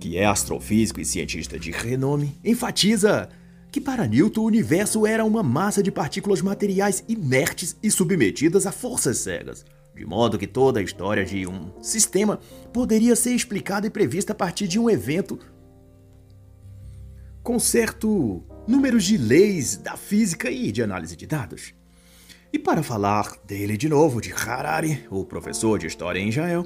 que 0.00 0.16
é 0.16 0.24
astrofísico 0.24 1.00
e 1.00 1.04
cientista 1.04 1.58
de 1.58 1.70
renome, 1.70 2.38
enfatiza 2.44 3.28
que 3.70 3.80
para 3.80 4.06
Newton 4.06 4.42
o 4.42 4.46
universo 4.46 5.06
era 5.06 5.24
uma 5.24 5.42
massa 5.42 5.82
de 5.82 5.90
partículas 5.90 6.40
materiais 6.40 7.04
inertes 7.08 7.76
e 7.82 7.90
submetidas 7.90 8.66
a 8.66 8.72
forças 8.72 9.18
cegas, 9.18 9.64
de 9.94 10.06
modo 10.06 10.38
que 10.38 10.46
toda 10.46 10.78
a 10.78 10.82
história 10.82 11.24
de 11.24 11.46
um 11.46 11.72
sistema 11.82 12.38
poderia 12.72 13.16
ser 13.16 13.32
explicada 13.32 13.86
e 13.86 13.90
prevista 13.90 14.32
a 14.32 14.36
partir 14.36 14.68
de 14.68 14.78
um 14.78 14.88
evento 14.88 15.38
com 17.42 17.58
certo 17.58 18.42
número 18.66 18.98
de 18.98 19.18
leis 19.18 19.76
da 19.76 19.96
física 19.96 20.50
e 20.50 20.72
de 20.72 20.82
análise 20.82 21.14
de 21.16 21.26
dados. 21.26 21.74
E 22.54 22.58
para 22.60 22.84
falar 22.84 23.36
dele 23.44 23.76
de 23.76 23.88
novo, 23.88 24.20
de 24.20 24.32
Harari, 24.32 25.04
o 25.10 25.24
professor 25.24 25.76
de 25.76 25.88
história 25.88 26.20
em 26.20 26.28
Israel, 26.28 26.64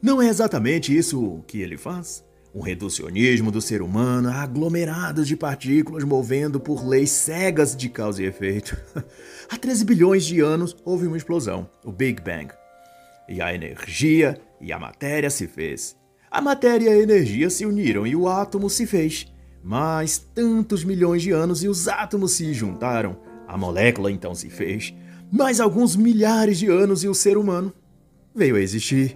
não 0.00 0.22
é 0.22 0.28
exatamente 0.28 0.96
isso 0.96 1.42
que 1.44 1.60
ele 1.60 1.76
faz? 1.76 2.24
Um 2.54 2.60
reducionismo 2.60 3.50
do 3.50 3.60
ser 3.60 3.82
humano 3.82 4.28
a 4.28 4.34
aglomerados 4.34 5.26
de 5.26 5.36
partículas 5.36 6.04
movendo 6.04 6.60
por 6.60 6.86
leis 6.86 7.10
cegas 7.10 7.74
de 7.74 7.88
causa 7.88 8.22
e 8.22 8.26
efeito. 8.26 8.76
Há 9.50 9.58
13 9.58 9.84
bilhões 9.84 10.24
de 10.24 10.38
anos 10.38 10.76
houve 10.84 11.08
uma 11.08 11.16
explosão, 11.16 11.68
o 11.84 11.90
Big 11.90 12.22
Bang. 12.22 12.52
E 13.28 13.42
a 13.42 13.52
energia 13.52 14.40
e 14.60 14.72
a 14.72 14.78
matéria 14.78 15.30
se 15.30 15.48
fez. 15.48 15.96
A 16.30 16.40
matéria 16.40 16.90
e 16.90 16.92
a 16.92 17.02
energia 17.02 17.50
se 17.50 17.66
uniram 17.66 18.06
e 18.06 18.14
o 18.14 18.28
átomo 18.28 18.70
se 18.70 18.86
fez. 18.86 19.26
Mais 19.64 20.16
tantos 20.16 20.84
milhões 20.84 21.22
de 21.22 21.32
anos 21.32 21.64
e 21.64 21.68
os 21.68 21.88
átomos 21.88 22.34
se 22.34 22.54
juntaram 22.54 23.31
a 23.52 23.58
molécula 23.58 24.10
então 24.10 24.34
se 24.34 24.48
fez. 24.48 24.94
Mais 25.30 25.60
alguns 25.60 25.94
milhares 25.94 26.58
de 26.58 26.68
anos 26.68 27.04
e 27.04 27.08
o 27.08 27.14
ser 27.14 27.36
humano 27.36 27.70
veio 28.34 28.56
a 28.56 28.60
existir. 28.60 29.14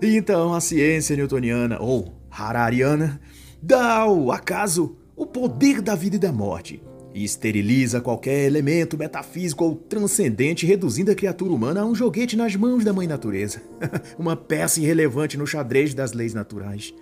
E 0.00 0.16
então 0.16 0.54
a 0.54 0.60
ciência 0.62 1.14
newtoniana, 1.14 1.78
ou 1.78 2.14
harariana, 2.30 3.20
dá 3.60 3.98
ao 3.98 4.32
acaso 4.32 4.96
o 5.14 5.26
poder 5.26 5.82
da 5.82 5.94
vida 5.94 6.16
e 6.16 6.18
da 6.18 6.32
morte 6.32 6.82
e 7.12 7.22
esteriliza 7.22 8.00
qualquer 8.00 8.46
elemento 8.46 8.96
metafísico 8.96 9.64
ou 9.64 9.74
transcendente, 9.74 10.64
reduzindo 10.64 11.10
a 11.10 11.14
criatura 11.14 11.52
humana 11.52 11.82
a 11.82 11.84
um 11.84 11.94
joguete 11.94 12.36
nas 12.36 12.56
mãos 12.56 12.82
da 12.82 12.94
mãe 12.94 13.06
natureza, 13.06 13.60
uma 14.18 14.36
peça 14.36 14.80
irrelevante 14.80 15.36
no 15.36 15.46
xadrez 15.46 15.92
das 15.92 16.14
leis 16.14 16.32
naturais. 16.32 16.94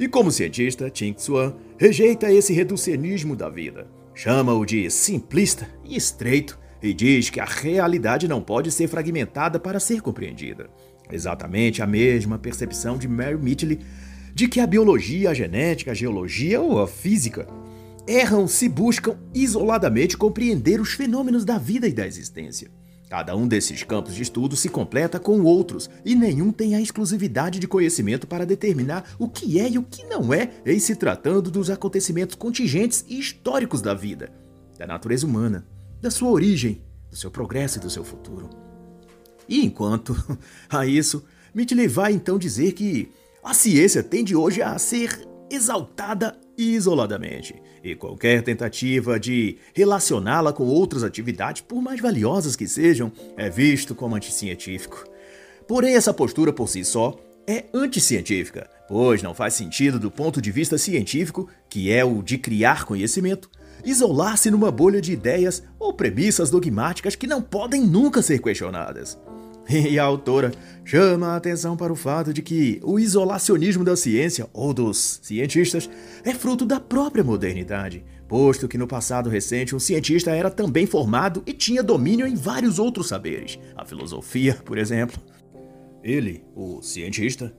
E 0.00 0.08
como 0.08 0.32
cientista, 0.32 0.90
Ching 0.92 1.12
Tsuan 1.12 1.54
rejeita 1.78 2.32
esse 2.32 2.52
reducionismo 2.52 3.36
da 3.36 3.48
vida 3.48 3.86
Chama-o 4.18 4.64
de 4.64 4.90
simplista 4.90 5.68
e 5.84 5.94
estreito 5.94 6.58
e 6.82 6.94
diz 6.94 7.28
que 7.28 7.38
a 7.38 7.44
realidade 7.44 8.26
não 8.26 8.40
pode 8.40 8.72
ser 8.72 8.88
fragmentada 8.88 9.60
para 9.60 9.78
ser 9.78 10.00
compreendida. 10.00 10.70
Exatamente 11.12 11.82
a 11.82 11.86
mesma 11.86 12.38
percepção 12.38 12.96
de 12.96 13.06
Mary 13.06 13.36
Mitchell 13.36 13.76
de 14.34 14.48
que 14.48 14.58
a 14.58 14.66
biologia, 14.66 15.28
a 15.28 15.34
genética, 15.34 15.90
a 15.90 15.94
geologia 15.94 16.62
ou 16.62 16.80
a 16.80 16.88
física 16.88 17.46
erram 18.08 18.48
se 18.48 18.70
buscam 18.70 19.18
isoladamente 19.34 20.16
compreender 20.16 20.80
os 20.80 20.94
fenômenos 20.94 21.44
da 21.44 21.58
vida 21.58 21.86
e 21.86 21.92
da 21.92 22.06
existência. 22.06 22.70
Cada 23.08 23.36
um 23.36 23.46
desses 23.46 23.84
campos 23.84 24.14
de 24.14 24.22
estudo 24.22 24.56
se 24.56 24.68
completa 24.68 25.20
com 25.20 25.40
outros, 25.42 25.88
e 26.04 26.16
nenhum 26.16 26.50
tem 26.50 26.74
a 26.74 26.80
exclusividade 26.80 27.60
de 27.60 27.68
conhecimento 27.68 28.26
para 28.26 28.44
determinar 28.44 29.08
o 29.16 29.28
que 29.28 29.60
é 29.60 29.70
e 29.70 29.78
o 29.78 29.82
que 29.84 30.04
não 30.06 30.34
é 30.34 30.50
em 30.66 30.78
se 30.80 30.96
tratando 30.96 31.50
dos 31.50 31.70
acontecimentos 31.70 32.34
contingentes 32.34 33.04
e 33.08 33.18
históricos 33.18 33.80
da 33.80 33.94
vida, 33.94 34.32
da 34.76 34.86
natureza 34.88 35.24
humana, 35.24 35.64
da 36.00 36.10
sua 36.10 36.30
origem, 36.30 36.82
do 37.08 37.16
seu 37.16 37.30
progresso 37.30 37.78
e 37.78 37.80
do 37.80 37.88
seu 37.88 38.02
futuro. 38.02 38.50
E 39.48 39.64
enquanto 39.64 40.16
a 40.68 40.84
isso, 40.84 41.24
Mitchell 41.54 41.88
vai 41.88 42.12
então 42.12 42.38
dizer 42.38 42.72
que 42.72 43.12
a 43.42 43.54
ciência 43.54 44.02
tende 44.02 44.34
hoje 44.34 44.60
a 44.60 44.76
ser 44.78 45.26
exaltada 45.48 46.36
isoladamente, 46.58 47.54
e 47.90 47.96
qualquer 47.96 48.42
tentativa 48.42 49.18
de 49.18 49.58
relacioná-la 49.74 50.52
com 50.52 50.64
outras 50.64 51.02
atividades, 51.02 51.62
por 51.62 51.80
mais 51.80 52.00
valiosas 52.00 52.56
que 52.56 52.66
sejam, 52.66 53.12
é 53.36 53.48
visto 53.48 53.94
como 53.94 54.16
anticientífico. 54.16 55.04
Porém, 55.68 55.94
essa 55.94 56.14
postura 56.14 56.52
por 56.52 56.68
si 56.68 56.84
só 56.84 57.18
é 57.46 57.64
anticientífica, 57.72 58.68
pois 58.88 59.22
não 59.22 59.34
faz 59.34 59.54
sentido 59.54 59.98
do 59.98 60.10
ponto 60.10 60.40
de 60.42 60.50
vista 60.50 60.76
científico, 60.78 61.48
que 61.68 61.92
é 61.92 62.04
o 62.04 62.22
de 62.22 62.38
criar 62.38 62.84
conhecimento, 62.84 63.50
isolar-se 63.84 64.50
numa 64.50 64.70
bolha 64.70 65.00
de 65.00 65.12
ideias 65.12 65.62
ou 65.78 65.92
premissas 65.92 66.50
dogmáticas 66.50 67.14
que 67.14 67.26
não 67.26 67.40
podem 67.40 67.82
nunca 67.86 68.20
ser 68.20 68.40
questionadas. 68.40 69.18
E 69.68 69.98
a 69.98 70.04
autora 70.04 70.52
chama 70.84 71.28
a 71.28 71.36
atenção 71.36 71.76
para 71.76 71.92
o 71.92 71.96
fato 71.96 72.32
de 72.32 72.40
que 72.40 72.80
o 72.84 72.98
isolacionismo 72.98 73.84
da 73.84 73.96
ciência, 73.96 74.48
ou 74.52 74.72
dos 74.72 75.18
cientistas, 75.22 75.90
é 76.24 76.32
fruto 76.32 76.64
da 76.64 76.78
própria 76.78 77.24
modernidade, 77.24 78.04
posto 78.28 78.68
que 78.68 78.78
no 78.78 78.86
passado 78.86 79.28
recente 79.28 79.74
um 79.74 79.80
cientista 79.80 80.30
era 80.30 80.50
também 80.50 80.86
formado 80.86 81.42
e 81.44 81.52
tinha 81.52 81.82
domínio 81.82 82.26
em 82.26 82.36
vários 82.36 82.78
outros 82.78 83.08
saberes, 83.08 83.58
a 83.76 83.84
filosofia, 83.84 84.54
por 84.64 84.78
exemplo. 84.78 85.20
Ele, 86.02 86.44
o 86.54 86.80
cientista, 86.82 87.52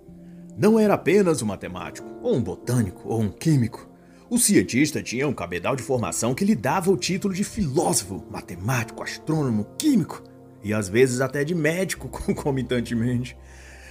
não 0.58 0.80
era 0.80 0.94
apenas 0.94 1.42
um 1.42 1.46
matemático, 1.46 2.08
ou 2.22 2.36
um 2.36 2.42
botânico, 2.42 3.02
ou 3.06 3.22
um 3.22 3.30
químico. 3.30 3.90
O 4.30 4.38
cientista 4.38 5.04
tinha 5.04 5.28
um 5.28 5.34
cabedal 5.34 5.76
de 5.76 5.84
formação 5.84 6.34
que 6.34 6.46
lhe 6.46 6.56
dava 6.56 6.90
o 6.90 6.98
título 6.98 7.34
de 7.34 7.44
filósofo, 7.44 8.26
matemático, 8.30 9.04
astrônomo, 9.04 9.68
químico 9.78 10.24
e 10.64 10.74
às 10.74 10.90
vezes 10.90 11.22
até 11.22 11.44
de 11.44 11.56
médico 11.56 12.08
concomitantemente. 12.10 13.38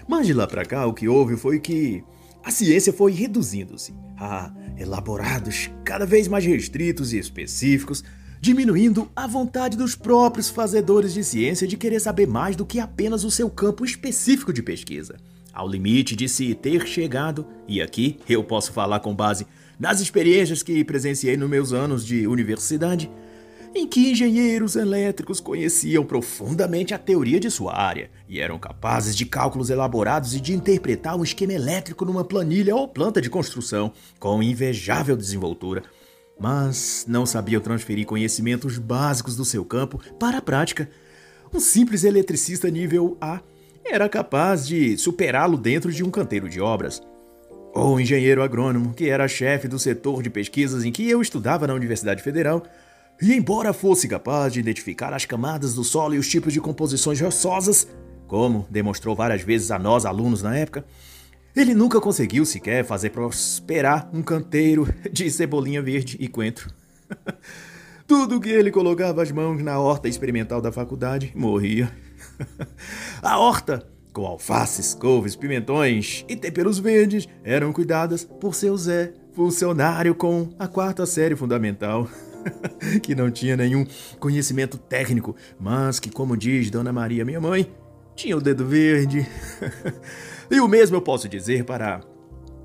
Mas 0.08 0.26
de 0.26 0.32
lá 0.32 0.46
para 0.46 0.64
cá 0.64 0.86
o 0.86 0.94
que 0.94 1.08
houve 1.08 1.36
foi 1.36 1.58
que 1.58 2.02
a 2.44 2.50
ciência 2.50 2.92
foi 2.92 3.12
reduzindo-se 3.12 3.92
a 4.16 4.52
elaborados 4.78 5.70
cada 5.84 6.06
vez 6.06 6.28
mais 6.28 6.44
restritos 6.44 7.12
e 7.12 7.18
específicos, 7.18 8.04
diminuindo 8.40 9.10
a 9.16 9.26
vontade 9.26 9.76
dos 9.76 9.96
próprios 9.96 10.48
fazedores 10.48 11.12
de 11.12 11.24
ciência 11.24 11.66
de 11.66 11.76
querer 11.76 11.98
saber 11.98 12.26
mais 12.26 12.54
do 12.54 12.64
que 12.64 12.78
apenas 12.78 13.24
o 13.24 13.30
seu 13.30 13.50
campo 13.50 13.84
específico 13.84 14.52
de 14.52 14.62
pesquisa, 14.62 15.16
ao 15.52 15.68
limite 15.68 16.14
de 16.14 16.28
se 16.28 16.54
ter 16.54 16.86
chegado, 16.86 17.46
e 17.66 17.82
aqui 17.82 18.20
eu 18.28 18.44
posso 18.44 18.72
falar 18.72 19.00
com 19.00 19.14
base 19.14 19.46
nas 19.78 20.00
experiências 20.00 20.62
que 20.62 20.84
presenciei 20.84 21.36
nos 21.36 21.50
meus 21.50 21.72
anos 21.72 22.06
de 22.06 22.26
universidade, 22.26 23.10
em 23.76 23.86
que 23.86 24.10
engenheiros 24.10 24.74
elétricos 24.74 25.38
conheciam 25.38 26.04
profundamente 26.04 26.94
a 26.94 26.98
teoria 26.98 27.38
de 27.38 27.50
sua 27.50 27.78
área 27.78 28.10
e 28.28 28.40
eram 28.40 28.58
capazes 28.58 29.14
de 29.14 29.26
cálculos 29.26 29.68
elaborados 29.68 30.34
e 30.34 30.40
de 30.40 30.54
interpretar 30.54 31.16
um 31.16 31.22
esquema 31.22 31.52
elétrico 31.52 32.04
numa 32.04 32.24
planilha 32.24 32.74
ou 32.74 32.88
planta 32.88 33.20
de 33.20 33.28
construção 33.28 33.92
com 34.18 34.42
invejável 34.42 35.16
desenvoltura, 35.16 35.82
mas 36.40 37.04
não 37.06 37.26
sabiam 37.26 37.60
transferir 37.60 38.06
conhecimentos 38.06 38.78
básicos 38.78 39.36
do 39.36 39.44
seu 39.44 39.64
campo 39.64 40.00
para 40.18 40.38
a 40.38 40.42
prática. 40.42 40.88
Um 41.52 41.60
simples 41.60 42.02
eletricista 42.02 42.70
nível 42.70 43.16
A 43.20 43.40
era 43.84 44.08
capaz 44.08 44.66
de 44.66 44.96
superá-lo 44.96 45.56
dentro 45.56 45.92
de 45.92 46.02
um 46.02 46.10
canteiro 46.10 46.48
de 46.48 46.60
obras. 46.60 47.00
Ou 47.74 47.96
um 47.96 48.00
engenheiro 48.00 48.42
agrônomo, 48.42 48.94
que 48.94 49.10
era 49.10 49.28
chefe 49.28 49.68
do 49.68 49.78
setor 49.78 50.22
de 50.22 50.30
pesquisas 50.30 50.82
em 50.84 50.90
que 50.90 51.08
eu 51.08 51.20
estudava 51.20 51.66
na 51.66 51.74
Universidade 51.74 52.22
Federal, 52.22 52.62
e 53.20 53.32
embora 53.32 53.72
fosse 53.72 54.06
capaz 54.06 54.52
de 54.52 54.60
identificar 54.60 55.12
as 55.12 55.24
camadas 55.24 55.74
do 55.74 55.82
solo 55.82 56.14
e 56.14 56.18
os 56.18 56.28
tipos 56.28 56.52
de 56.52 56.60
composições 56.60 57.20
rochosas, 57.20 57.88
como 58.26 58.66
demonstrou 58.70 59.14
várias 59.16 59.42
vezes 59.42 59.70
a 59.70 59.78
nós 59.78 60.04
alunos 60.04 60.42
na 60.42 60.56
época, 60.56 60.84
ele 61.54 61.74
nunca 61.74 62.00
conseguiu 62.00 62.44
sequer 62.44 62.84
fazer 62.84 63.10
prosperar 63.10 64.10
um 64.12 64.22
canteiro 64.22 64.92
de 65.10 65.30
cebolinha 65.30 65.80
verde 65.80 66.16
e 66.20 66.28
coentro. 66.28 66.70
Tudo 68.06 68.38
que 68.38 68.50
ele 68.50 68.70
colocava 68.70 69.22
as 69.22 69.32
mãos 69.32 69.62
na 69.62 69.78
horta 69.78 70.06
experimental 70.06 70.60
da 70.60 70.70
faculdade 70.70 71.32
morria. 71.34 71.90
a 73.22 73.38
horta, 73.38 73.86
com 74.12 74.26
alfaces, 74.26 74.94
couves, 74.94 75.34
pimentões 75.34 76.24
e 76.28 76.36
temperos 76.36 76.78
verdes, 76.78 77.26
eram 77.42 77.72
cuidadas 77.72 78.22
por 78.22 78.54
seu 78.54 78.76
Zé, 78.76 79.12
funcionário 79.32 80.14
com 80.14 80.50
a 80.58 80.68
quarta 80.68 81.06
série 81.06 81.34
fundamental. 81.34 82.08
que 83.02 83.14
não 83.14 83.30
tinha 83.30 83.56
nenhum 83.56 83.86
conhecimento 84.18 84.78
técnico, 84.78 85.34
mas 85.58 85.98
que, 85.98 86.10
como 86.10 86.36
diz 86.36 86.70
Dona 86.70 86.92
Maria, 86.92 87.24
minha 87.24 87.40
mãe, 87.40 87.72
tinha 88.14 88.36
o 88.36 88.40
dedo 88.40 88.66
verde. 88.66 89.26
e 90.50 90.60
o 90.60 90.68
mesmo 90.68 90.96
eu 90.96 91.02
posso 91.02 91.28
dizer 91.28 91.64
para 91.64 92.00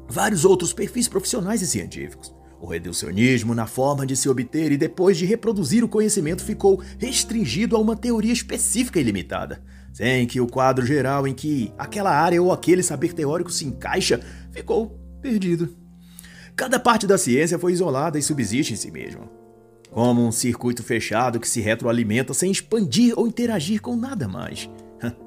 vários 0.07 0.45
outros 0.45 0.73
perfis 0.73 1.07
profissionais 1.07 1.61
e 1.61 1.67
científicos. 1.67 2.33
O 2.59 2.67
reducionismo 2.67 3.55
na 3.55 3.65
forma 3.65 4.05
de 4.05 4.15
se 4.15 4.29
obter 4.29 4.71
e 4.71 4.77
depois 4.77 5.17
de 5.17 5.25
reproduzir 5.25 5.83
o 5.83 5.89
conhecimento 5.89 6.43
ficou 6.43 6.79
restringido 6.99 7.75
a 7.75 7.79
uma 7.79 7.95
teoria 7.95 8.31
específica 8.31 8.99
e 8.99 9.03
limitada, 9.03 9.63
sem 9.91 10.27
que 10.27 10.39
o 10.39 10.45
quadro 10.45 10.85
geral 10.85 11.27
em 11.27 11.33
que 11.33 11.73
aquela 11.75 12.11
área 12.11 12.41
ou 12.41 12.51
aquele 12.51 12.83
saber 12.83 13.13
teórico 13.13 13.51
se 13.51 13.65
encaixa 13.65 14.21
ficou 14.51 14.99
perdido. 15.19 15.75
Cada 16.55 16.79
parte 16.79 17.07
da 17.07 17.17
ciência 17.17 17.57
foi 17.57 17.73
isolada 17.73 18.19
e 18.19 18.21
subsiste 18.21 18.73
em 18.73 18.77
si 18.77 18.91
mesma 18.91 19.40
como 19.91 20.25
um 20.25 20.31
circuito 20.31 20.81
fechado 20.81 21.39
que 21.39 21.47
se 21.47 21.59
retroalimenta 21.59 22.33
sem 22.33 22.49
expandir 22.49 23.13
ou 23.17 23.27
interagir 23.27 23.81
com 23.81 23.95
nada 23.95 24.27
mais. 24.27 24.69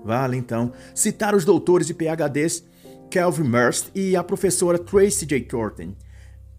Vale 0.02 0.36
então 0.36 0.72
citar 0.94 1.34
os 1.34 1.44
doutores 1.44 1.88
e 1.90 1.94
PhDs 1.94 2.64
Kelvin 3.10 3.44
Merst 3.44 3.88
e 3.94 4.16
a 4.16 4.24
professora 4.24 4.78
Tracy 4.78 5.26
J. 5.26 5.42
Thornton, 5.42 5.94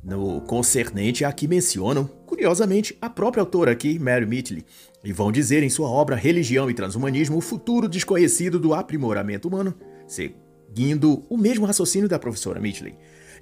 no 0.03 0.39
concernente 0.41 1.25
a 1.25 1.31
que 1.33 1.47
mencionam, 1.47 2.05
curiosamente, 2.25 2.95
a 3.01 3.09
própria 3.09 3.41
autora 3.41 3.71
aqui, 3.71 3.97
Mary 3.97 4.25
Mitchell, 4.25 4.63
e 5.03 5.11
vão 5.11 5.31
dizer 5.31 5.63
em 5.63 5.69
sua 5.69 5.89
obra 5.89 6.15
Religião 6.15 6.69
e 6.69 6.73
Transhumanismo 6.73 7.37
o 7.37 7.41
futuro 7.41 7.89
desconhecido 7.89 8.59
do 8.59 8.73
aprimoramento 8.73 9.47
humano, 9.47 9.73
seguindo 10.07 11.25
o 11.29 11.37
mesmo 11.37 11.65
raciocínio 11.65 12.07
da 12.07 12.19
professora 12.19 12.59
Mitchell 12.59 12.93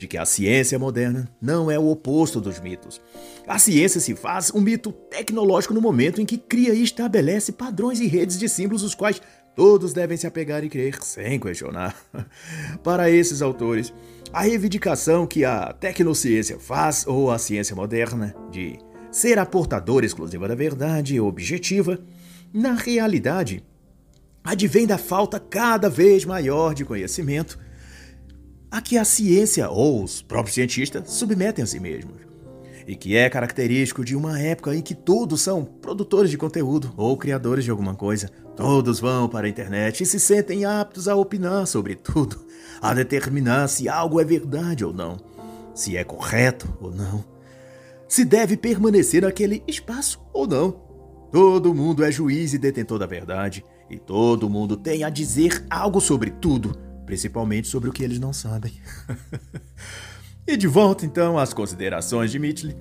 de 0.03 0.07
que 0.07 0.17
a 0.17 0.25
ciência 0.25 0.77
moderna 0.77 1.29
não 1.41 1.71
é 1.71 1.79
o 1.79 1.87
oposto 1.87 2.41
dos 2.41 2.59
mitos. 2.59 2.99
A 3.47 3.57
ciência 3.57 4.01
se 4.01 4.13
faz 4.15 4.53
um 4.53 4.59
mito 4.59 4.91
tecnológico 4.91 5.73
no 5.73 5.79
momento 5.79 6.19
em 6.19 6.25
que 6.25 6.37
cria 6.37 6.73
e 6.73 6.83
estabelece 6.83 7.53
padrões 7.53 8.01
e 8.01 8.07
redes 8.07 8.37
de 8.37 8.49
símbolos 8.49 8.83
os 8.83 8.93
quais 8.93 9.21
todos 9.55 9.93
devem 9.93 10.17
se 10.17 10.27
apegar 10.27 10.61
e 10.61 10.69
crer 10.69 11.01
sem 11.01 11.39
questionar. 11.39 11.95
Para 12.83 13.09
esses 13.09 13.41
autores, 13.41 13.93
a 14.33 14.41
reivindicação 14.41 15.25
que 15.25 15.45
a 15.45 15.71
tecnociência 15.71 16.59
faz, 16.59 17.07
ou 17.07 17.31
a 17.31 17.39
ciência 17.39 17.73
moderna, 17.73 18.35
de 18.51 18.77
ser 19.09 19.39
a 19.39 19.45
portadora 19.45 20.05
exclusiva 20.05 20.49
da 20.49 20.55
verdade 20.55 21.17
objetiva, 21.17 21.97
na 22.53 22.73
realidade, 22.73 23.63
advém 24.43 24.85
da 24.85 24.97
falta 24.97 25.39
cada 25.39 25.89
vez 25.89 26.25
maior 26.25 26.73
de 26.73 26.83
conhecimento 26.83 27.57
a 28.73 28.81
que 28.81 28.97
a 28.97 29.05
ciência 29.05 29.69
ou 29.69 30.03
os 30.03 30.23
próprios 30.23 30.55
cientistas 30.55 31.11
submetem 31.11 31.63
a 31.63 31.67
si 31.67 31.79
mesmos. 31.79 32.17
E 32.87 32.95
que 32.95 33.15
é 33.15 33.29
característico 33.29 34.03
de 34.03 34.15
uma 34.15 34.39
época 34.39 34.75
em 34.75 34.81
que 34.81 34.95
todos 34.95 35.41
são 35.41 35.63
produtores 35.63 36.31
de 36.31 36.39
conteúdo 36.39 36.91
ou 36.97 37.15
criadores 37.15 37.63
de 37.63 37.69
alguma 37.69 37.93
coisa. 37.93 38.31
Todos 38.55 38.99
vão 38.99 39.29
para 39.29 39.45
a 39.45 39.49
internet 39.49 40.01
e 40.01 40.07
se 40.07 40.19
sentem 40.19 40.65
aptos 40.65 41.07
a 41.07 41.15
opinar 41.15 41.67
sobre 41.67 41.93
tudo, 41.93 42.43
a 42.81 42.95
determinar 42.95 43.67
se 43.67 43.87
algo 43.87 44.19
é 44.19 44.25
verdade 44.25 44.83
ou 44.83 44.91
não, 44.91 45.17
se 45.75 45.95
é 45.95 46.03
correto 46.03 46.75
ou 46.81 46.91
não, 46.91 47.23
se 48.07 48.25
deve 48.25 48.57
permanecer 48.57 49.21
naquele 49.21 49.63
espaço 49.67 50.19
ou 50.33 50.47
não. 50.47 50.81
Todo 51.31 51.75
mundo 51.75 52.03
é 52.03 52.11
juiz 52.11 52.55
e 52.55 52.57
detentor 52.57 52.97
da 52.97 53.05
verdade, 53.05 53.63
e 53.87 53.99
todo 53.99 54.49
mundo 54.49 54.75
tem 54.75 55.03
a 55.03 55.11
dizer 55.11 55.63
algo 55.69 56.01
sobre 56.01 56.31
tudo 56.31 56.75
principalmente 57.05 57.67
sobre 57.67 57.89
o 57.89 57.93
que 57.93 58.03
eles 58.03 58.19
não 58.19 58.33
sabem. 58.33 58.73
e 60.47 60.57
de 60.57 60.67
volta 60.67 61.05
então 61.05 61.37
às 61.37 61.53
considerações 61.53 62.31
de 62.31 62.39
Mitchell, 62.39 62.77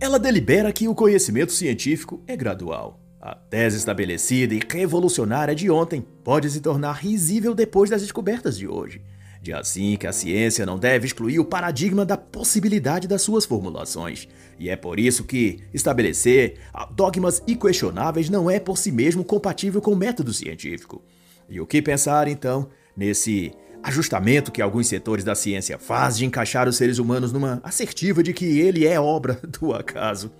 ela 0.00 0.18
delibera 0.18 0.72
que 0.72 0.88
o 0.88 0.94
conhecimento 0.94 1.52
científico 1.52 2.22
é 2.26 2.36
gradual. 2.36 3.00
A 3.20 3.36
tese 3.36 3.76
estabelecida 3.76 4.52
e 4.52 4.60
revolucionária 4.68 5.54
de 5.54 5.70
ontem 5.70 6.04
pode 6.24 6.50
se 6.50 6.60
tornar 6.60 6.94
risível 6.94 7.54
depois 7.54 7.88
das 7.88 8.02
descobertas 8.02 8.58
de 8.58 8.66
hoje. 8.66 9.00
De 9.40 9.52
assim 9.52 9.96
que 9.96 10.08
a 10.08 10.12
ciência 10.12 10.66
não 10.66 10.76
deve 10.78 11.06
excluir 11.06 11.38
o 11.38 11.44
paradigma 11.44 12.04
da 12.04 12.16
possibilidade 12.16 13.06
das 13.06 13.22
suas 13.22 13.44
formulações. 13.44 14.26
E 14.58 14.68
é 14.68 14.74
por 14.74 14.98
isso 14.98 15.22
que 15.22 15.64
estabelecer 15.72 16.58
dogmas 16.92 17.42
inquestionáveis 17.46 18.28
não 18.28 18.50
é 18.50 18.58
por 18.58 18.76
si 18.76 18.90
mesmo 18.90 19.24
compatível 19.24 19.80
com 19.80 19.92
o 19.92 19.96
método 19.96 20.32
científico. 20.32 21.00
E 21.48 21.60
o 21.60 21.66
que 21.66 21.80
pensar, 21.80 22.26
então, 22.26 22.68
nesse 22.96 23.52
ajustamento 23.82 24.52
que 24.52 24.62
alguns 24.62 24.86
setores 24.86 25.24
da 25.24 25.34
ciência 25.34 25.78
fazem 25.78 26.20
de 26.20 26.26
encaixar 26.26 26.68
os 26.68 26.76
seres 26.76 26.98
humanos 26.98 27.32
numa 27.32 27.60
assertiva 27.64 28.22
de 28.22 28.32
que 28.32 28.60
ele 28.60 28.86
é 28.86 29.00
obra 29.00 29.40
do 29.60 29.74
acaso? 29.74 30.32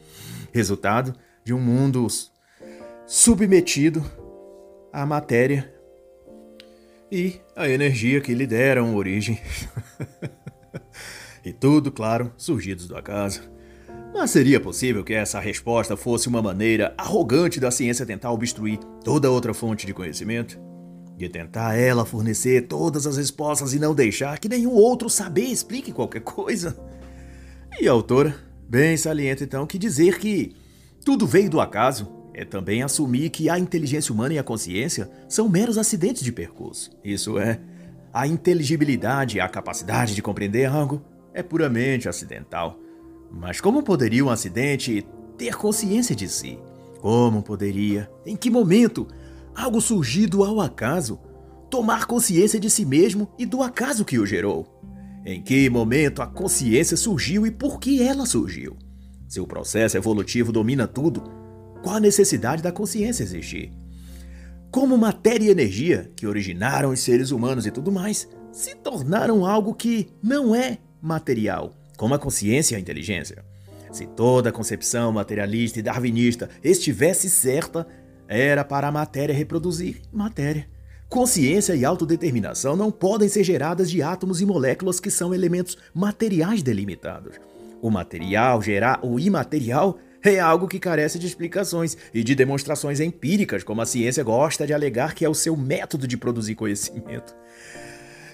Resultado 0.53 1.15
de 1.45 1.53
um 1.53 1.61
mundo 1.61 2.07
submetido 3.07 4.05
à 4.93 5.05
matéria 5.05 5.73
e 7.11 7.41
à 7.57 7.69
energia 7.69 8.21
que 8.21 8.35
lhe 8.35 8.47
deram 8.47 8.95
origem. 8.95 9.41
e 11.45 11.53
tudo, 11.53 11.91
claro, 11.91 12.33
surgidos 12.37 12.87
do 12.87 12.97
acaso. 12.97 13.43
Mas 14.15 14.31
seria 14.31 14.61
possível 14.61 15.03
que 15.03 15.15
essa 15.15 15.41
resposta 15.41 15.97
fosse 15.97 16.29
uma 16.29 16.43
maneira 16.43 16.95
arrogante 16.97 17.59
da 17.59 17.71
ciência 17.71 18.07
tentar 18.07 18.31
obstruir 18.31 18.79
toda 19.03 19.31
outra 19.31 19.55
fonte 19.55 19.87
de 19.87 19.95
conhecimento? 19.95 20.71
De 21.22 21.28
tentar 21.28 21.78
ela 21.78 22.04
fornecer 22.04 22.62
todas 22.62 23.06
as 23.06 23.16
respostas 23.16 23.72
e 23.72 23.78
não 23.78 23.94
deixar 23.94 24.40
que 24.40 24.48
nenhum 24.48 24.72
outro 24.72 25.08
saber 25.08 25.44
explique 25.44 25.92
qualquer 25.92 26.22
coisa? 26.22 26.76
E 27.80 27.87
a 27.87 27.92
autora 27.92 28.35
bem 28.68 28.96
salienta 28.96 29.44
então 29.44 29.64
que 29.64 29.78
dizer 29.78 30.18
que 30.18 30.56
tudo 31.04 31.24
veio 31.24 31.48
do 31.48 31.61
acaso 31.61 32.08
é 32.35 32.44
também 32.44 32.82
assumir 32.82 33.30
que 33.30 33.48
a 33.48 33.56
inteligência 33.56 34.12
humana 34.12 34.35
e 34.35 34.38
a 34.40 34.42
consciência 34.42 35.08
são 35.28 35.48
meros 35.48 35.78
acidentes 35.78 36.24
de 36.24 36.32
percurso. 36.32 36.90
Isso 37.04 37.38
é, 37.38 37.61
a 38.12 38.26
inteligibilidade, 38.26 39.38
a 39.38 39.48
capacidade 39.48 40.16
de 40.16 40.22
compreender 40.22 40.64
algo, 40.64 41.00
é 41.32 41.40
puramente 41.40 42.08
acidental. 42.08 42.76
Mas 43.30 43.61
como 43.61 43.85
poderia 43.85 44.24
um 44.24 44.28
acidente 44.28 45.06
ter 45.38 45.54
consciência 45.54 46.16
de 46.16 46.28
si? 46.28 46.58
Como 47.00 47.44
poderia, 47.44 48.11
em 48.26 48.35
que 48.35 48.50
momento, 48.50 49.06
algo 49.55 49.81
surgido 49.81 50.45
ao 50.45 50.61
acaso, 50.61 51.21
tomar 51.71 52.07
consciência 52.07 52.61
de 52.61 52.69
si 52.69 52.85
mesmo 52.85 53.31
e 53.38 53.47
do 53.47 53.62
acaso 53.62 54.05
que 54.05 54.19
o 54.19 54.27
gerou? 54.27 54.67
Em 55.25 55.41
que 55.41 55.71
momento 55.71 56.21
a 56.21 56.27
consciência 56.27 56.97
surgiu 56.97 57.47
e 57.47 57.51
por 57.51 57.79
que 57.79 58.03
ela 58.03 58.27
surgiu? 58.27 58.77
Se 59.29 59.41
o 59.41 59.47
processo 59.47 59.97
evolutivo 59.97 60.53
domina 60.53 60.87
tudo, 60.87 61.23
qual 61.83 61.97
a 61.97 62.01
necessidade 62.01 62.62
da 62.62 62.73
consciência 62.73 63.23
existir? 63.23 63.73
Como 64.71 64.97
matéria 64.97 65.47
e 65.47 65.51
energia, 65.51 66.11
que 66.17 66.27
originaram 66.27 66.91
os 66.91 67.01
seres 67.01 67.31
humanos 67.31 67.67
e 67.67 67.71
tudo 67.71 67.93
mais, 67.93 68.29
se 68.53 68.75
tornaram 68.75 69.47
algo 69.47 69.75
que 69.75 70.09
não 70.23 70.55
é 70.55 70.79
material, 71.01 71.75
como 71.97 72.15
a 72.15 72.19
consciência 72.19 72.75
e 72.75 72.77
a 72.77 72.81
inteligência. 72.81 73.45
Se 73.91 74.07
toda 74.07 74.49
a 74.49 74.53
concepção 74.53 75.12
materialista 75.12 75.79
e 75.79 75.83
darwinista 75.83 76.49
estivesse 76.65 77.29
certa, 77.29 77.87
era 78.33 78.64
para 78.64 78.88
a 78.88 78.92
matéria 78.92 79.35
reproduzir 79.35 80.01
matéria. 80.12 80.66
Consciência 81.09 81.75
e 81.75 81.85
autodeterminação 81.85 82.75
não 82.75 82.90
podem 82.90 83.29
ser 83.29 83.45
geradas 83.45 83.90
de 83.90 84.03
átomos 84.03 84.40
e 84.40 84.47
moléculas 84.47 84.99
que 84.99 85.11
são 85.11 85.35
elementos 85.35 85.77
materiais 85.92 86.62
delimitados. 86.62 87.38
O 87.83 87.90
material 87.90 88.62
gerar 88.62 89.01
o 89.05 89.21
imaterial 89.21 89.99
é 90.23 90.38
algo 90.38 90.68
que 90.68 90.79
carece 90.79 91.18
de 91.18 91.27
explicações 91.27 91.97
e 92.14 92.25
de 92.25 92.35
demonstrações 92.35 93.01
empíricas, 93.01 93.62
como 93.62 93.83
a 93.83 93.87
ciência 93.87 94.25
gosta 94.25 94.66
de 94.66 94.73
alegar 94.73 95.14
que 95.14 95.25
é 95.25 95.29
o 95.29 95.35
seu 95.35 95.57
método 95.57 96.07
de 96.07 96.16
produzir 96.16 96.55
conhecimento. 96.55 97.35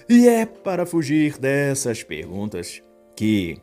E 0.07 0.27
é 0.27 0.45
para 0.45 0.85
fugir 0.85 1.37
dessas 1.37 2.01
perguntas 2.01 2.81
que 3.15 3.57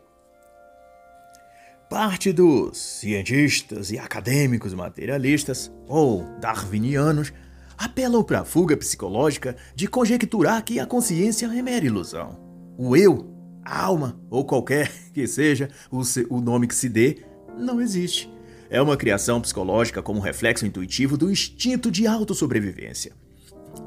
parte 1.89 2.33
dos 2.33 2.77
cientistas 2.77 3.91
e 3.91 3.97
acadêmicos 3.97 4.73
materialistas 4.73 5.71
ou 5.87 6.23
darwinianos 6.39 7.31
apelam 7.77 8.23
para 8.23 8.41
a 8.41 8.45
fuga 8.45 8.75
psicológica 8.75 9.55
de 9.73 9.87
conjecturar 9.87 10.63
que 10.63 10.79
a 10.79 10.85
consciência 10.85 11.45
é 11.45 11.61
mera 11.61 11.85
ilusão. 11.85 12.37
O 12.77 12.95
eu, 12.95 13.33
a 13.63 13.83
alma 13.83 14.19
ou 14.29 14.43
qualquer 14.43 14.91
que 15.13 15.25
seja 15.27 15.69
o, 15.89 16.01
o 16.29 16.41
nome 16.41 16.67
que 16.67 16.75
se 16.75 16.89
dê, 16.89 17.23
não 17.57 17.79
existe. 17.79 18.29
É 18.69 18.81
uma 18.81 18.97
criação 18.97 19.39
psicológica 19.39 20.01
como 20.01 20.19
reflexo 20.19 20.65
intuitivo 20.65 21.17
do 21.17 21.31
instinto 21.31 21.89
de 21.89 22.05
autossobrevivência. 22.05 23.13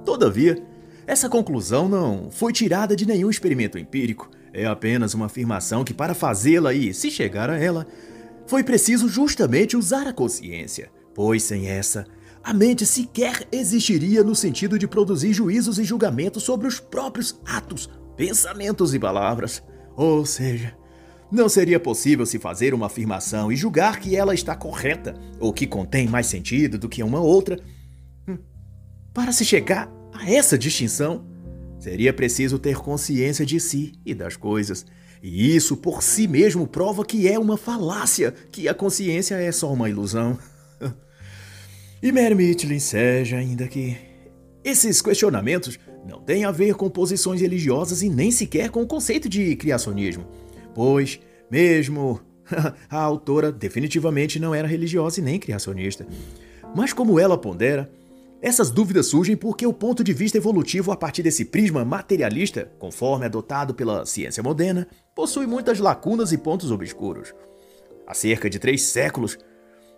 Todavia, 0.06 0.62
essa 1.06 1.28
conclusão 1.28 1.86
não 1.86 2.30
foi 2.30 2.52
tirada 2.52 2.96
de 2.96 3.04
nenhum 3.04 3.28
experimento 3.28 3.76
empírico, 3.76 4.30
é 4.52 4.66
apenas 4.66 5.14
uma 5.14 5.26
afirmação 5.26 5.84
que, 5.84 5.94
para 5.94 6.14
fazê-la 6.14 6.72
e 6.72 6.92
se 6.92 7.10
chegar 7.10 7.50
a 7.50 7.58
ela, 7.58 7.86
foi 8.46 8.64
preciso 8.64 9.08
justamente 9.08 9.76
usar 9.76 10.06
a 10.06 10.12
consciência, 10.12 10.90
pois 11.14 11.42
sem 11.42 11.68
essa, 11.68 12.06
a 12.42 12.52
mente 12.52 12.86
sequer 12.86 13.46
existiria 13.52 14.24
no 14.24 14.34
sentido 14.34 14.78
de 14.78 14.88
produzir 14.88 15.32
juízos 15.32 15.78
e 15.78 15.84
julgamentos 15.84 16.42
sobre 16.42 16.66
os 16.66 16.80
próprios 16.80 17.38
atos, 17.46 17.88
pensamentos 18.16 18.94
e 18.94 18.98
palavras. 18.98 19.62
Ou 19.94 20.24
seja, 20.24 20.74
não 21.30 21.48
seria 21.48 21.78
possível 21.78 22.24
se 22.24 22.38
fazer 22.38 22.72
uma 22.74 22.86
afirmação 22.86 23.52
e 23.52 23.56
julgar 23.56 24.00
que 24.00 24.16
ela 24.16 24.34
está 24.34 24.56
correta 24.56 25.14
ou 25.38 25.52
que 25.52 25.66
contém 25.66 26.08
mais 26.08 26.26
sentido 26.26 26.78
do 26.78 26.88
que 26.88 27.02
uma 27.02 27.20
outra. 27.20 27.58
Hum, 28.26 28.38
para 29.12 29.32
se 29.32 29.44
chegar 29.44 29.92
a 30.12 30.28
essa 30.28 30.58
distinção, 30.58 31.29
seria 31.80 32.12
preciso 32.12 32.58
ter 32.58 32.76
consciência 32.76 33.44
de 33.44 33.58
si 33.58 33.94
e 34.06 34.14
das 34.14 34.36
coisas. 34.36 34.86
E 35.20 35.56
isso 35.56 35.76
por 35.76 36.02
si 36.02 36.28
mesmo 36.28 36.66
prova 36.66 37.04
que 37.04 37.26
é 37.26 37.38
uma 37.38 37.56
falácia, 37.56 38.32
que 38.52 38.68
a 38.68 38.74
consciência 38.74 39.34
é 39.34 39.50
só 39.50 39.72
uma 39.72 39.90
ilusão. 39.90 40.38
e 42.00 42.12
Mermit 42.12 42.72
enseja 42.72 43.38
ainda 43.38 43.66
que 43.66 43.96
esses 44.62 45.02
questionamentos 45.02 45.78
não 46.06 46.20
têm 46.20 46.44
a 46.44 46.52
ver 46.52 46.74
com 46.74 46.88
posições 46.88 47.40
religiosas 47.40 48.02
e 48.02 48.08
nem 48.08 48.30
sequer 48.30 48.70
com 48.70 48.82
o 48.82 48.86
conceito 48.86 49.28
de 49.28 49.56
criacionismo 49.56 50.24
pois, 50.74 51.20
mesmo 51.50 52.20
a 52.88 52.98
autora 52.98 53.52
definitivamente 53.52 54.38
não 54.38 54.54
era 54.54 54.66
religiosa 54.66 55.20
e 55.20 55.22
nem 55.22 55.38
criacionista. 55.38 56.06
Mas 56.74 56.92
como 56.92 57.18
ela 57.18 57.36
pondera, 57.36 57.90
essas 58.42 58.70
dúvidas 58.70 59.06
surgem 59.06 59.36
porque 59.36 59.66
o 59.66 59.72
ponto 59.72 60.02
de 60.02 60.14
vista 60.14 60.38
evolutivo 60.38 60.90
a 60.90 60.96
partir 60.96 61.22
desse 61.22 61.44
prisma 61.44 61.84
materialista, 61.84 62.72
conforme 62.78 63.26
adotado 63.26 63.74
pela 63.74 64.06
ciência 64.06 64.42
moderna, 64.42 64.86
possui 65.14 65.46
muitas 65.46 65.78
lacunas 65.78 66.32
e 66.32 66.38
pontos 66.38 66.70
obscuros. 66.70 67.34
Há 68.06 68.14
cerca 68.14 68.48
de 68.48 68.58
três 68.58 68.82
séculos, 68.82 69.38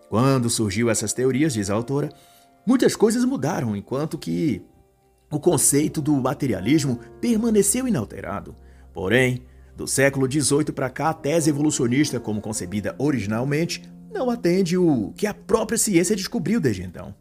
quando 0.08 0.50
surgiu 0.50 0.90
essas 0.90 1.12
teorias, 1.12 1.54
diz 1.54 1.70
a 1.70 1.74
autora, 1.74 2.08
muitas 2.66 2.96
coisas 2.96 3.24
mudaram, 3.24 3.76
enquanto 3.76 4.18
que 4.18 4.60
o 5.30 5.38
conceito 5.38 6.00
do 6.02 6.12
materialismo 6.14 6.98
permaneceu 7.20 7.86
inalterado. 7.86 8.56
Porém, 8.92 9.44
do 9.76 9.86
século 9.86 10.30
XVIII 10.30 10.72
para 10.74 10.90
cá, 10.90 11.10
a 11.10 11.14
tese 11.14 11.48
evolucionista, 11.48 12.18
como 12.18 12.40
concebida 12.40 12.94
originalmente, 12.98 13.82
não 14.12 14.28
atende 14.28 14.76
o 14.76 15.12
que 15.16 15.28
a 15.28 15.32
própria 15.32 15.78
ciência 15.78 16.16
descobriu 16.16 16.60
desde 16.60 16.82
então. 16.82 17.14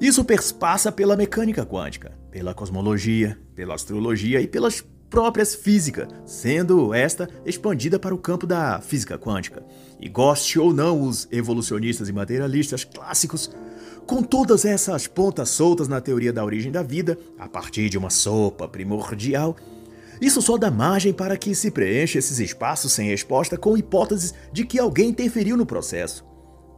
Isso 0.00 0.24
passa 0.58 0.90
pela 0.90 1.16
mecânica 1.16 1.64
quântica, 1.64 2.12
pela 2.30 2.52
cosmologia, 2.52 3.38
pela 3.54 3.74
astrologia 3.74 4.40
e 4.40 4.46
pelas 4.46 4.84
próprias 5.08 5.54
física, 5.54 6.08
sendo 6.26 6.92
esta 6.92 7.28
expandida 7.46 7.98
para 7.98 8.14
o 8.14 8.18
campo 8.18 8.46
da 8.46 8.80
física 8.80 9.16
quântica. 9.16 9.64
E 10.00 10.08
goste 10.08 10.58
ou 10.58 10.72
não 10.72 11.02
os 11.02 11.28
evolucionistas 11.30 12.08
e 12.08 12.12
materialistas 12.12 12.82
clássicos, 12.82 13.50
com 14.06 14.22
todas 14.22 14.64
essas 14.64 15.06
pontas 15.06 15.50
soltas 15.50 15.86
na 15.86 16.00
teoria 16.00 16.32
da 16.32 16.44
origem 16.44 16.72
da 16.72 16.82
vida, 16.82 17.16
a 17.38 17.48
partir 17.48 17.88
de 17.88 17.96
uma 17.96 18.10
sopa 18.10 18.66
primordial, 18.66 19.56
isso 20.20 20.42
só 20.42 20.56
dá 20.56 20.70
margem 20.70 21.12
para 21.12 21.36
que 21.36 21.54
se 21.54 21.70
preencha 21.70 22.18
esses 22.18 22.38
espaços 22.38 22.92
sem 22.92 23.08
resposta 23.08 23.56
com 23.56 23.76
hipóteses 23.76 24.34
de 24.52 24.64
que 24.64 24.78
alguém 24.78 25.10
interferiu 25.10 25.56
no 25.56 25.66
processo. 25.66 26.24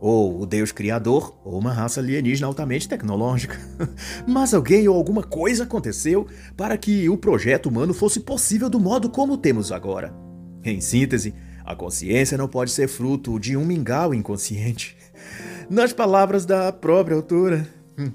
Ou 0.00 0.40
o 0.40 0.46
Deus 0.46 0.72
Criador, 0.72 1.38
ou 1.44 1.58
uma 1.58 1.72
raça 1.72 2.00
alienígena 2.00 2.46
altamente 2.46 2.88
tecnológica. 2.88 3.58
Mas 4.28 4.52
alguém 4.52 4.86
ou 4.88 4.96
alguma 4.96 5.22
coisa 5.22 5.64
aconteceu 5.64 6.26
para 6.56 6.76
que 6.76 7.08
o 7.08 7.16
projeto 7.16 7.66
humano 7.66 7.94
fosse 7.94 8.20
possível 8.20 8.68
do 8.68 8.78
modo 8.78 9.08
como 9.08 9.38
temos 9.38 9.72
agora. 9.72 10.14
Em 10.62 10.80
síntese, 10.80 11.34
a 11.64 11.74
consciência 11.74 12.36
não 12.36 12.48
pode 12.48 12.70
ser 12.70 12.88
fruto 12.88 13.40
de 13.40 13.56
um 13.56 13.64
mingau 13.64 14.14
inconsciente. 14.14 14.96
Nas 15.70 15.92
palavras 15.92 16.44
da 16.44 16.70
própria 16.72 17.16
autora. 17.16 17.66
Hum. 17.98 18.12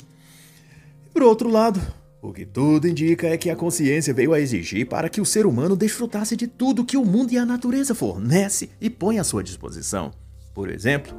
Por 1.14 1.24
outro 1.24 1.50
lado, 1.50 1.82
o 2.22 2.32
que 2.32 2.46
tudo 2.46 2.88
indica 2.88 3.28
é 3.28 3.36
que 3.36 3.50
a 3.50 3.56
consciência 3.56 4.14
veio 4.14 4.32
a 4.32 4.40
exigir 4.40 4.88
para 4.88 5.10
que 5.10 5.20
o 5.20 5.26
ser 5.26 5.46
humano 5.46 5.76
desfrutasse 5.76 6.38
de 6.38 6.48
tudo 6.48 6.86
que 6.86 6.96
o 6.96 7.04
mundo 7.04 7.34
e 7.34 7.38
a 7.38 7.46
natureza 7.46 7.96
fornece 7.96 8.70
e 8.80 8.90
põe 8.90 9.18
à 9.18 9.24
sua 9.24 9.44
disposição. 9.44 10.12
Por 10.54 10.70
exemplo, 10.70 11.14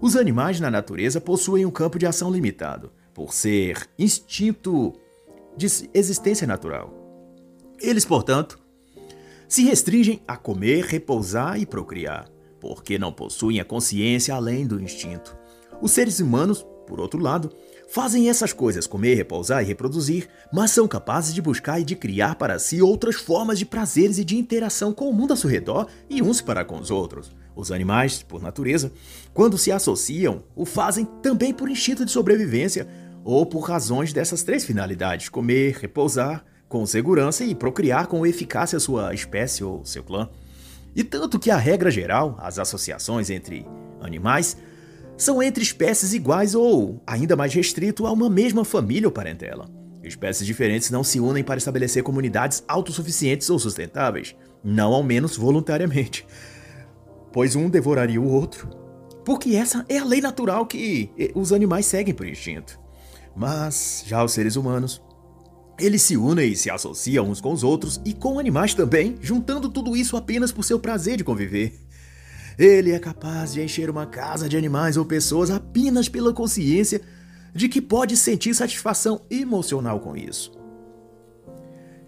os 0.00 0.16
animais 0.16 0.60
na 0.60 0.70
natureza 0.70 1.20
possuem 1.20 1.66
um 1.66 1.70
campo 1.70 1.98
de 1.98 2.06
ação 2.06 2.30
limitado, 2.30 2.92
por 3.12 3.34
ser 3.34 3.88
instinto 3.98 4.94
de 5.56 5.66
existência 5.92 6.46
natural. 6.46 6.94
Eles, 7.80 8.04
portanto, 8.04 8.58
se 9.48 9.64
restringem 9.64 10.22
a 10.26 10.36
comer, 10.36 10.84
repousar 10.84 11.60
e 11.60 11.66
procriar, 11.66 12.28
porque 12.60 12.98
não 12.98 13.12
possuem 13.12 13.58
a 13.58 13.64
consciência 13.64 14.34
além 14.34 14.66
do 14.66 14.80
instinto. 14.80 15.36
Os 15.80 15.90
seres 15.90 16.20
humanos, 16.20 16.64
por 16.86 17.00
outro 17.00 17.20
lado, 17.20 17.50
fazem 17.88 18.28
essas 18.28 18.52
coisas, 18.52 18.86
comer, 18.86 19.14
repousar 19.14 19.62
e 19.62 19.66
reproduzir, 19.66 20.28
mas 20.52 20.70
são 20.70 20.86
capazes 20.86 21.34
de 21.34 21.42
buscar 21.42 21.80
e 21.80 21.84
de 21.84 21.96
criar 21.96 22.36
para 22.36 22.58
si 22.58 22.82
outras 22.82 23.16
formas 23.16 23.58
de 23.58 23.66
prazeres 23.66 24.18
e 24.18 24.24
de 24.24 24.36
interação 24.36 24.92
com 24.92 25.08
o 25.08 25.12
mundo 25.12 25.32
ao 25.32 25.36
seu 25.36 25.50
redor 25.50 25.88
e 26.08 26.22
uns 26.22 26.40
para 26.40 26.64
com 26.64 26.78
os 26.78 26.90
outros. 26.90 27.30
Os 27.58 27.72
animais, 27.72 28.22
por 28.22 28.40
natureza, 28.40 28.92
quando 29.34 29.58
se 29.58 29.72
associam, 29.72 30.44
o 30.54 30.64
fazem 30.64 31.04
também 31.20 31.52
por 31.52 31.68
instinto 31.68 32.04
de 32.04 32.12
sobrevivência 32.12 32.86
ou 33.24 33.44
por 33.44 33.62
razões 33.62 34.12
dessas 34.12 34.44
três 34.44 34.64
finalidades: 34.64 35.28
comer, 35.28 35.76
repousar 35.80 36.44
com 36.68 36.86
segurança 36.86 37.44
e 37.44 37.56
procriar 37.56 38.06
com 38.06 38.24
eficácia 38.24 38.78
sua 38.78 39.12
espécie 39.12 39.64
ou 39.64 39.84
seu 39.84 40.04
clã. 40.04 40.28
E 40.94 41.02
tanto 41.02 41.36
que 41.36 41.50
a 41.50 41.56
regra 41.56 41.90
geral, 41.90 42.38
as 42.40 42.60
associações 42.60 43.28
entre 43.28 43.66
animais, 44.00 44.56
são 45.16 45.42
entre 45.42 45.64
espécies 45.64 46.12
iguais 46.12 46.54
ou, 46.54 47.02
ainda 47.04 47.34
mais 47.34 47.52
restrito, 47.52 48.06
a 48.06 48.12
uma 48.12 48.30
mesma 48.30 48.64
família 48.64 49.08
ou 49.08 49.12
parentela. 49.12 49.68
Espécies 50.04 50.46
diferentes 50.46 50.92
não 50.92 51.02
se 51.02 51.18
unem 51.18 51.42
para 51.42 51.58
estabelecer 51.58 52.04
comunidades 52.04 52.62
autossuficientes 52.68 53.50
ou 53.50 53.58
sustentáveis, 53.58 54.36
não 54.62 54.92
ao 54.94 55.02
menos 55.02 55.36
voluntariamente, 55.36 56.24
pois 57.38 57.54
um 57.54 57.70
devoraria 57.70 58.20
o 58.20 58.28
outro. 58.28 58.68
Porque 59.24 59.54
essa 59.54 59.86
é 59.88 59.96
a 59.96 60.04
lei 60.04 60.20
natural 60.20 60.66
que 60.66 61.08
os 61.36 61.52
animais 61.52 61.86
seguem 61.86 62.12
por 62.12 62.26
instinto. 62.26 62.80
Mas 63.36 64.02
já 64.04 64.24
os 64.24 64.32
seres 64.32 64.56
humanos 64.56 65.00
eles 65.78 66.02
se 66.02 66.16
unem 66.16 66.50
e 66.50 66.56
se 66.56 66.68
associam 66.68 67.30
uns 67.30 67.40
com 67.40 67.52
os 67.52 67.62
outros 67.62 68.00
e 68.04 68.12
com 68.12 68.40
animais 68.40 68.74
também, 68.74 69.16
juntando 69.20 69.68
tudo 69.68 69.96
isso 69.96 70.16
apenas 70.16 70.50
por 70.50 70.64
seu 70.64 70.80
prazer 70.80 71.16
de 71.16 71.22
conviver. 71.22 71.78
Ele 72.58 72.90
é 72.90 72.98
capaz 72.98 73.52
de 73.52 73.62
encher 73.62 73.88
uma 73.88 74.04
casa 74.04 74.48
de 74.48 74.56
animais 74.56 74.96
ou 74.96 75.04
pessoas 75.04 75.48
apenas 75.48 76.08
pela 76.08 76.32
consciência 76.32 77.00
de 77.54 77.68
que 77.68 77.80
pode 77.80 78.16
sentir 78.16 78.52
satisfação 78.52 79.20
emocional 79.30 80.00
com 80.00 80.16
isso. 80.16 80.57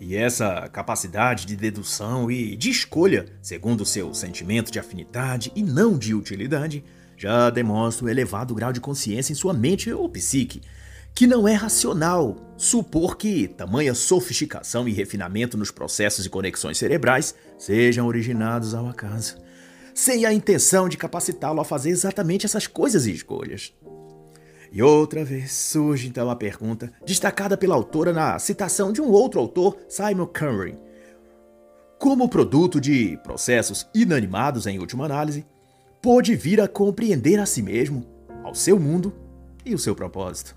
E 0.00 0.16
essa 0.16 0.66
capacidade 0.72 1.44
de 1.44 1.54
dedução 1.54 2.30
e 2.30 2.56
de 2.56 2.70
escolha, 2.70 3.26
segundo 3.42 3.84
seu 3.84 4.14
sentimento 4.14 4.72
de 4.72 4.78
afinidade 4.78 5.52
e 5.54 5.62
não 5.62 5.98
de 5.98 6.14
utilidade, 6.14 6.82
já 7.18 7.50
demonstra 7.50 8.06
o 8.06 8.08
elevado 8.08 8.54
grau 8.54 8.72
de 8.72 8.80
consciência 8.80 9.30
em 9.30 9.36
sua 9.36 9.52
mente 9.52 9.92
ou 9.92 10.08
psique, 10.08 10.62
que 11.14 11.26
não 11.26 11.46
é 11.46 11.52
racional 11.52 12.54
supor 12.56 13.18
que 13.18 13.46
tamanha 13.46 13.94
sofisticação 13.94 14.88
e 14.88 14.92
refinamento 14.92 15.58
nos 15.58 15.70
processos 15.70 16.24
e 16.24 16.30
conexões 16.30 16.78
cerebrais 16.78 17.34
sejam 17.58 18.06
originados 18.06 18.72
ao 18.72 18.88
acaso, 18.88 19.36
sem 19.94 20.24
a 20.24 20.32
intenção 20.32 20.88
de 20.88 20.96
capacitá-lo 20.96 21.60
a 21.60 21.64
fazer 21.64 21.90
exatamente 21.90 22.46
essas 22.46 22.66
coisas 22.66 23.06
e 23.06 23.12
escolhas. 23.12 23.74
E 24.72 24.82
outra 24.82 25.24
vez 25.24 25.52
surge 25.52 26.06
então 26.06 26.30
a 26.30 26.36
pergunta, 26.36 26.92
destacada 27.04 27.56
pela 27.56 27.74
autora 27.74 28.12
na 28.12 28.38
citação 28.38 28.92
de 28.92 29.02
um 29.02 29.10
outro 29.10 29.40
autor, 29.40 29.76
Simon 29.88 30.26
Curry. 30.26 30.78
Como 31.98 32.28
produto 32.28 32.80
de 32.80 33.18
processos 33.24 33.88
inanimados 33.92 34.66
em 34.66 34.78
última 34.78 35.04
análise, 35.04 35.44
pôde 36.00 36.36
vir 36.36 36.60
a 36.60 36.68
compreender 36.68 37.38
a 37.40 37.46
si 37.46 37.62
mesmo, 37.62 38.06
ao 38.44 38.54
seu 38.54 38.78
mundo 38.78 39.12
e 39.66 39.74
o 39.74 39.78
seu 39.78 39.94
propósito. 39.94 40.56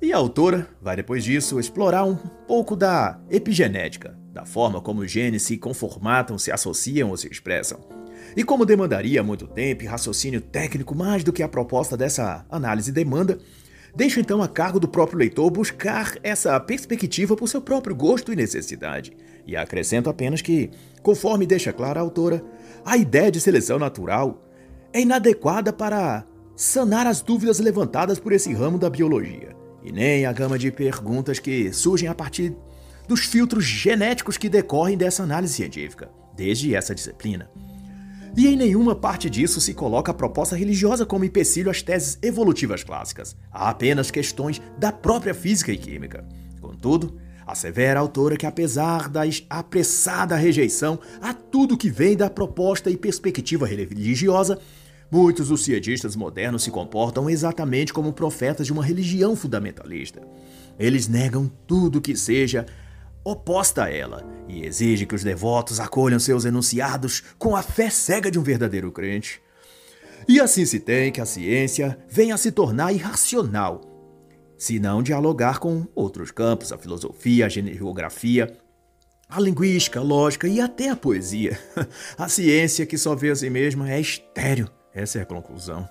E 0.00 0.12
a 0.12 0.16
autora 0.16 0.68
vai 0.80 0.96
depois 0.96 1.22
disso 1.22 1.60
explorar 1.60 2.04
um 2.04 2.16
pouco 2.46 2.74
da 2.76 3.20
epigenética, 3.30 4.16
da 4.32 4.46
forma 4.46 4.80
como 4.80 5.00
os 5.02 5.10
genes 5.10 5.42
se 5.42 5.58
conformatam, 5.58 6.38
se 6.38 6.50
associam 6.50 7.10
ou 7.10 7.16
se 7.16 7.28
expressam. 7.28 8.01
E 8.36 8.42
como 8.42 8.64
demandaria 8.64 9.22
muito 9.22 9.46
tempo 9.46 9.84
e 9.84 9.86
raciocínio 9.86 10.40
técnico 10.40 10.94
mais 10.94 11.22
do 11.22 11.32
que 11.32 11.42
a 11.42 11.48
proposta 11.48 11.96
dessa 11.96 12.46
análise 12.50 12.90
demanda, 12.90 13.38
deixo 13.94 14.20
então 14.20 14.42
a 14.42 14.48
cargo 14.48 14.80
do 14.80 14.88
próprio 14.88 15.18
leitor 15.18 15.50
buscar 15.50 16.16
essa 16.22 16.58
perspectiva 16.58 17.36
por 17.36 17.48
seu 17.48 17.60
próprio 17.60 17.94
gosto 17.94 18.32
e 18.32 18.36
necessidade. 18.36 19.12
E 19.46 19.56
acrescento 19.56 20.08
apenas 20.08 20.40
que, 20.40 20.70
conforme 21.02 21.46
deixa 21.46 21.72
clara 21.72 22.00
a 22.00 22.02
autora, 22.02 22.42
a 22.84 22.96
ideia 22.96 23.30
de 23.30 23.40
seleção 23.40 23.78
natural 23.78 24.48
é 24.92 25.00
inadequada 25.00 25.72
para 25.72 26.24
sanar 26.56 27.06
as 27.06 27.20
dúvidas 27.20 27.58
levantadas 27.58 28.18
por 28.18 28.32
esse 28.32 28.52
ramo 28.52 28.78
da 28.78 28.88
biologia 28.88 29.56
e 29.82 29.90
nem 29.90 30.26
a 30.26 30.32
gama 30.32 30.58
de 30.58 30.70
perguntas 30.70 31.38
que 31.38 31.72
surgem 31.72 32.08
a 32.08 32.14
partir 32.14 32.54
dos 33.08 33.20
filtros 33.20 33.64
genéticos 33.64 34.36
que 34.36 34.48
decorrem 34.48 34.96
dessa 34.96 35.22
análise 35.22 35.54
científica, 35.54 36.10
desde 36.36 36.74
essa 36.74 36.94
disciplina. 36.94 37.50
E 38.34 38.48
em 38.48 38.56
nenhuma 38.56 38.94
parte 38.94 39.28
disso 39.28 39.60
se 39.60 39.74
coloca 39.74 40.10
a 40.10 40.14
proposta 40.14 40.56
religiosa 40.56 41.04
como 41.04 41.24
empecilho 41.24 41.70
às 41.70 41.82
teses 41.82 42.18
evolutivas 42.22 42.82
clássicas. 42.82 43.36
Há 43.50 43.68
apenas 43.68 44.10
questões 44.10 44.60
da 44.78 44.90
própria 44.90 45.34
física 45.34 45.70
e 45.70 45.76
química. 45.76 46.26
Contudo, 46.58 47.18
assevera 47.46 48.00
a 48.00 48.02
autora 48.02 48.36
que, 48.36 48.46
apesar 48.46 49.10
da 49.10 49.22
apressada 49.50 50.34
rejeição 50.34 50.98
a 51.20 51.34
tudo 51.34 51.76
que 51.76 51.90
vem 51.90 52.16
da 52.16 52.30
proposta 52.30 52.88
e 52.88 52.96
perspectiva 52.96 53.66
religiosa, 53.66 54.58
Muitos 55.12 55.48
dos 55.48 55.62
cientistas 55.62 56.16
modernos 56.16 56.62
se 56.62 56.70
comportam 56.70 57.28
exatamente 57.28 57.92
como 57.92 58.14
profetas 58.14 58.66
de 58.66 58.72
uma 58.72 58.82
religião 58.82 59.36
fundamentalista. 59.36 60.22
Eles 60.78 61.06
negam 61.06 61.52
tudo 61.66 62.00
que 62.00 62.16
seja 62.16 62.64
oposta 63.24 63.84
a 63.84 63.90
ela 63.90 64.26
e 64.48 64.64
exigem 64.64 65.06
que 65.06 65.14
os 65.14 65.22
devotos 65.22 65.80
acolham 65.80 66.18
seus 66.18 66.44
enunciados 66.44 67.22
com 67.38 67.56
a 67.56 67.62
fé 67.62 67.90
cega 67.90 68.30
de 68.30 68.38
um 68.38 68.42
verdadeiro 68.42 68.90
crente. 68.90 69.40
E 70.28 70.40
assim 70.40 70.64
se 70.64 70.80
tem 70.80 71.10
que 71.10 71.20
a 71.20 71.26
ciência 71.26 71.98
venha 72.08 72.34
a 72.34 72.38
se 72.38 72.52
tornar 72.52 72.92
irracional, 72.92 73.80
se 74.56 74.78
não 74.78 75.02
dialogar 75.02 75.58
com 75.58 75.86
outros 75.94 76.30
campos, 76.30 76.72
a 76.72 76.78
filosofia, 76.78 77.46
a 77.46 77.48
geografia, 77.48 78.56
a 79.28 79.40
linguística, 79.40 79.98
a 79.98 80.02
lógica 80.02 80.46
e 80.46 80.60
até 80.60 80.90
a 80.90 80.96
poesia. 80.96 81.58
A 82.18 82.28
ciência 82.28 82.84
que 82.84 82.98
só 82.98 83.14
vê 83.14 83.30
a 83.30 83.36
si 83.36 83.48
mesma 83.48 83.90
é 83.90 83.98
estéreo 83.98 84.70
essa 84.94 85.18
é 85.18 85.22
a 85.22 85.26
conclusão. 85.26 85.88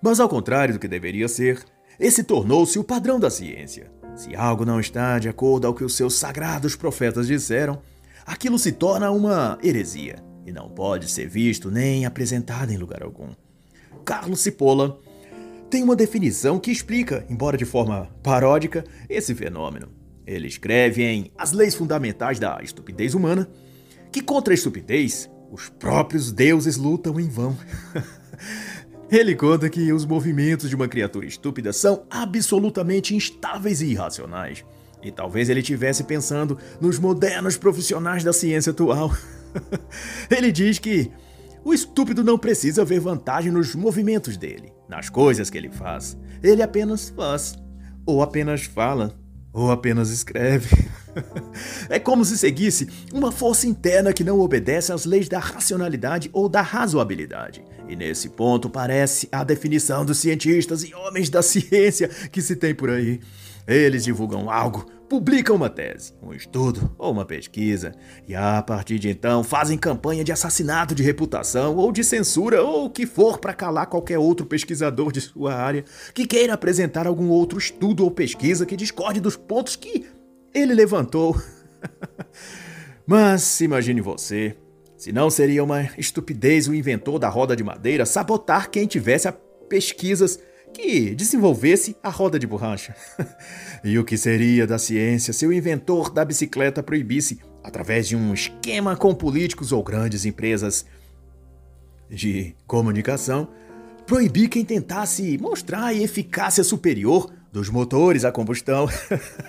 Mas 0.00 0.20
ao 0.20 0.28
contrário 0.28 0.74
do 0.74 0.80
que 0.80 0.88
deveria 0.88 1.28
ser, 1.28 1.62
esse 1.98 2.24
tornou-se 2.24 2.78
o 2.78 2.84
padrão 2.84 3.20
da 3.20 3.30
ciência. 3.30 3.90
Se 4.18 4.34
algo 4.34 4.64
não 4.64 4.80
está 4.80 5.16
de 5.20 5.28
acordo 5.28 5.68
ao 5.68 5.72
que 5.72 5.84
os 5.84 5.94
seus 5.94 6.14
sagrados 6.14 6.74
profetas 6.74 7.28
disseram, 7.28 7.80
aquilo 8.26 8.58
se 8.58 8.72
torna 8.72 9.12
uma 9.12 9.56
heresia 9.62 10.16
e 10.44 10.50
não 10.50 10.68
pode 10.68 11.08
ser 11.08 11.28
visto 11.28 11.70
nem 11.70 12.04
apresentado 12.04 12.72
em 12.72 12.76
lugar 12.76 13.04
algum. 13.04 13.28
Carlos 14.04 14.40
Cipolla 14.40 14.98
tem 15.70 15.84
uma 15.84 15.94
definição 15.94 16.58
que 16.58 16.72
explica, 16.72 17.24
embora 17.30 17.56
de 17.56 17.64
forma 17.64 18.08
paródica, 18.20 18.82
esse 19.08 19.32
fenômeno. 19.36 19.88
Ele 20.26 20.48
escreve 20.48 21.04
em 21.04 21.30
As 21.38 21.52
Leis 21.52 21.76
Fundamentais 21.76 22.40
da 22.40 22.58
Estupidez 22.60 23.14
Humana 23.14 23.48
que 24.10 24.20
contra 24.20 24.52
a 24.52 24.56
estupidez 24.56 25.30
os 25.48 25.68
próprios 25.68 26.32
deuses 26.32 26.76
lutam 26.76 27.20
em 27.20 27.28
vão. 27.28 27.56
Ele 29.10 29.34
conta 29.34 29.70
que 29.70 29.90
os 29.90 30.04
movimentos 30.04 30.68
de 30.68 30.76
uma 30.76 30.86
criatura 30.86 31.24
estúpida 31.24 31.72
são 31.72 32.04
absolutamente 32.10 33.14
instáveis 33.14 33.80
e 33.80 33.86
irracionais. 33.86 34.64
E 35.02 35.10
talvez 35.10 35.48
ele 35.48 35.60
estivesse 35.60 36.04
pensando 36.04 36.58
nos 36.80 36.98
modernos 36.98 37.56
profissionais 37.56 38.22
da 38.22 38.32
ciência 38.34 38.72
atual. 38.72 39.10
ele 40.30 40.52
diz 40.52 40.78
que 40.78 41.10
o 41.64 41.72
estúpido 41.72 42.22
não 42.22 42.38
precisa 42.38 42.84
ver 42.84 43.00
vantagem 43.00 43.50
nos 43.50 43.74
movimentos 43.74 44.36
dele, 44.36 44.72
nas 44.88 45.08
coisas 45.08 45.48
que 45.48 45.56
ele 45.56 45.70
faz. 45.70 46.16
Ele 46.42 46.62
apenas 46.62 47.08
faz, 47.08 47.56
ou 48.04 48.22
apenas 48.22 48.64
fala, 48.64 49.18
ou 49.52 49.70
apenas 49.70 50.10
escreve. 50.10 50.68
é 51.88 51.98
como 51.98 52.24
se 52.24 52.36
seguisse 52.36 52.88
uma 53.12 53.32
força 53.32 53.66
interna 53.66 54.12
que 54.12 54.24
não 54.24 54.38
obedece 54.38 54.92
às 54.92 55.04
leis 55.04 55.28
da 55.28 55.38
racionalidade 55.38 56.28
ou 56.32 56.48
da 56.48 56.60
razoabilidade. 56.60 57.64
E 57.88 57.96
nesse 57.96 58.28
ponto 58.28 58.68
parece 58.68 59.28
a 59.32 59.42
definição 59.42 60.04
dos 60.04 60.18
cientistas 60.18 60.84
e 60.84 60.94
homens 60.94 61.30
da 61.30 61.40
ciência 61.42 62.08
que 62.30 62.42
se 62.42 62.54
tem 62.54 62.74
por 62.74 62.90
aí. 62.90 63.20
Eles 63.66 64.04
divulgam 64.04 64.50
algo, 64.50 64.86
publicam 65.08 65.56
uma 65.56 65.68
tese, 65.68 66.14
um 66.22 66.32
estudo 66.32 66.94
ou 66.96 67.12
uma 67.12 67.24
pesquisa, 67.24 67.92
e 68.26 68.34
a 68.34 68.62
partir 68.62 68.98
de 68.98 69.10
então 69.10 69.44
fazem 69.44 69.76
campanha 69.76 70.24
de 70.24 70.32
assassinato 70.32 70.94
de 70.94 71.02
reputação 71.02 71.76
ou 71.76 71.92
de 71.92 72.02
censura 72.02 72.62
ou 72.62 72.86
o 72.86 72.90
que 72.90 73.04
for 73.04 73.38
para 73.38 73.52
calar 73.52 73.86
qualquer 73.86 74.18
outro 74.18 74.46
pesquisador 74.46 75.12
de 75.12 75.20
sua 75.20 75.54
área 75.54 75.84
que 76.14 76.26
queira 76.26 76.54
apresentar 76.54 77.06
algum 77.06 77.28
outro 77.28 77.58
estudo 77.58 78.04
ou 78.04 78.10
pesquisa 78.10 78.64
que 78.64 78.76
discorde 78.76 79.20
dos 79.20 79.36
pontos 79.36 79.76
que 79.76 80.06
ele 80.54 80.74
levantou. 80.74 81.38
Mas 83.06 83.60
imagine 83.60 84.00
você, 84.00 84.56
se 84.98 85.12
não 85.12 85.30
seria 85.30 85.62
uma 85.62 85.88
estupidez 85.96 86.66
o 86.66 86.74
inventor 86.74 87.20
da 87.20 87.28
roda 87.28 87.54
de 87.54 87.62
madeira 87.62 88.04
sabotar 88.04 88.68
quem 88.68 88.84
tivesse 88.84 89.32
pesquisas 89.68 90.40
que 90.74 91.14
desenvolvesse 91.14 91.96
a 92.02 92.10
roda 92.10 92.38
de 92.38 92.46
borracha. 92.46 92.94
e 93.84 93.96
o 93.96 94.04
que 94.04 94.18
seria 94.18 94.66
da 94.66 94.76
ciência 94.76 95.32
se 95.32 95.46
o 95.46 95.52
inventor 95.52 96.10
da 96.10 96.24
bicicleta 96.24 96.82
proibisse, 96.82 97.40
através 97.62 98.08
de 98.08 98.16
um 98.16 98.34
esquema 98.34 98.96
com 98.96 99.14
políticos 99.14 99.70
ou 99.70 99.82
grandes 99.84 100.24
empresas 100.24 100.84
de 102.10 102.56
comunicação, 102.66 103.48
proibir 104.04 104.48
quem 104.48 104.64
tentasse 104.64 105.38
mostrar 105.38 105.84
a 105.84 105.94
eficácia 105.94 106.64
superior 106.64 107.30
dos 107.52 107.68
motores 107.70 108.24
a 108.24 108.32
combustão. 108.32 108.88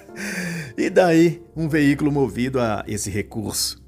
e 0.78 0.90
daí 0.92 1.42
um 1.56 1.68
veículo 1.68 2.12
movido 2.12 2.60
a 2.60 2.84
esse 2.88 3.10
recurso. 3.10 3.79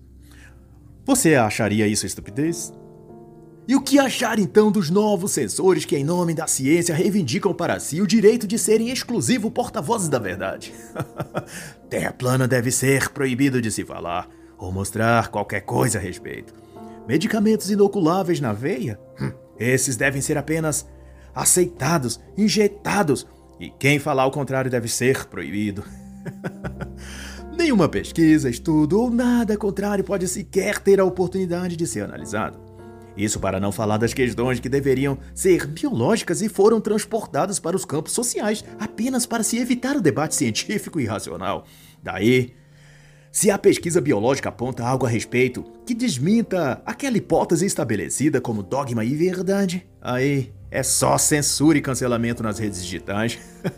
Você 1.06 1.36
acharia 1.36 1.88
isso 1.88 2.06
estupidez? 2.06 2.74
E 3.68 3.76
o 3.76 3.82
que 3.82 4.00
achar 4.00 4.38
então 4.40 4.72
dos 4.72 4.90
novos 4.90 5.32
sensores 5.32 5.86
que, 5.86 5.96
em 5.96 6.04
nome 6.04 6.34
da 6.34 6.48
ciência, 6.48 6.96
reivindicam 6.96 7.54
para 7.54 7.80
si 7.80 8.02
o 8.02 8.08
direito 8.08 8.48
de 8.48 8.58
serem 8.58 8.90
exclusivo 8.90 9.50
porta-vozes 9.50 10.10
da 10.10 10.20
verdade? 10.20 10.74
Terra 11.90 12.12
plana 12.12 12.48
deve 12.48 12.72
ser 12.72 13.10
proibido 13.10 13.62
de 13.62 13.72
se 13.72 13.86
falar 13.86 14.28
ou 14.58 14.72
mostrar 14.72 15.30
qualquer 15.30 15.62
coisa 15.62 15.98
a 15.98 16.02
respeito. 16.02 16.54
Medicamentos 17.08 17.70
inoculáveis 17.70 18.40
na 18.40 18.54
veia? 18.54 19.00
Hum, 19.20 19.32
esses 19.58 19.96
devem 19.96 20.22
ser 20.22 20.38
apenas 20.38 20.88
aceitados, 21.34 22.20
injetados, 22.38 23.28
e 23.60 23.70
quem 23.70 24.00
falar 24.00 24.26
o 24.26 24.32
contrário 24.32 24.70
deve 24.70 24.88
ser 24.88 25.26
proibido. 25.26 25.84
Nenhuma 27.62 27.88
pesquisa, 27.88 28.50
estudo 28.50 29.00
ou 29.00 29.12
nada 29.12 29.56
contrário 29.56 30.04
pode 30.04 30.28
sequer 30.28 30.80
ter 30.80 31.00
a 31.00 31.06
oportunidade 31.06 31.76
de 31.76 31.86
ser 31.86 32.02
analisado. 32.02 32.60
Isso 33.15 33.39
para 33.39 33.60
não 33.60 33.71
falar 33.71 33.97
das 33.97 34.15
questões 34.15 34.60
que 34.60 34.67
deveriam 34.67 35.15
ser 35.36 35.67
biológicas 35.67 36.41
e 36.41 36.50
foram 36.50 36.82
transportadas 36.82 37.60
para 37.60 37.76
os 37.76 37.86
campos 37.86 38.13
sociais 38.13 38.65
apenas 38.80 39.28
para 39.28 39.43
se 39.43 39.60
evitar 39.60 39.95
o 39.95 40.02
debate 40.02 40.34
científico 40.34 41.00
e 41.00 41.06
racional. 41.06 41.63
Daí, 42.02 42.56
se 43.32 43.52
a 43.52 43.60
pesquisa 43.60 44.02
biológica 44.02 44.50
aponta 44.50 44.84
algo 44.84 45.06
a 45.06 45.10
respeito 45.10 45.63
que 45.86 45.93
desminta 45.93 46.82
aquela 46.84 47.17
hipótese 47.17 47.67
estabelecida 47.67 48.41
como 48.41 48.63
dogma 48.63 49.06
e 49.06 49.13
verdade, 49.13 49.88
aí 50.02 50.52
é 50.71 50.82
só 50.82 51.17
censura 51.17 51.78
e 51.78 51.82
cancelamento 51.82 52.41
nas 52.41 52.58
redes 52.58 52.82
digitais. 52.84 53.38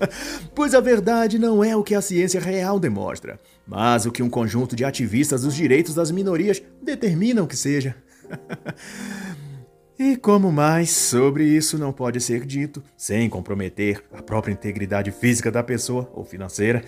pois 0.54 0.76
a 0.76 0.80
verdade 0.80 1.39
não 1.39 1.63
é 1.63 1.76
o 1.76 1.84
que 1.84 1.96
a 1.96 2.02
ciência 2.02 2.39
real 2.39 2.80
demonstra, 2.80 3.39
mas 3.67 4.06
o 4.06 4.12
que 4.12 4.23
um 4.23 4.30
conjunto 4.30 4.76
de 4.76 4.86
ativistas 4.86 5.43
dos 5.43 5.56
direitos 5.56 5.95
das 5.95 6.12
minorias 6.12 6.62
determinam 6.82 7.47
que 7.47 7.56
seja. 7.56 7.95
E 9.97 10.17
como 10.17 10.52
mais 10.52 10.89
sobre 10.89 11.45
isso 11.45 11.78
não 11.78 11.93
pode 11.93 12.19
ser 12.19 12.45
dito 12.47 12.84
sem 12.97 13.30
comprometer 13.30 14.04
a 14.12 14.23
própria 14.23 14.52
integridade 14.52 15.12
física 15.12 15.52
da 15.52 15.62
pessoa 15.62 16.12
ou 16.15 16.26
financeira, 16.26 16.84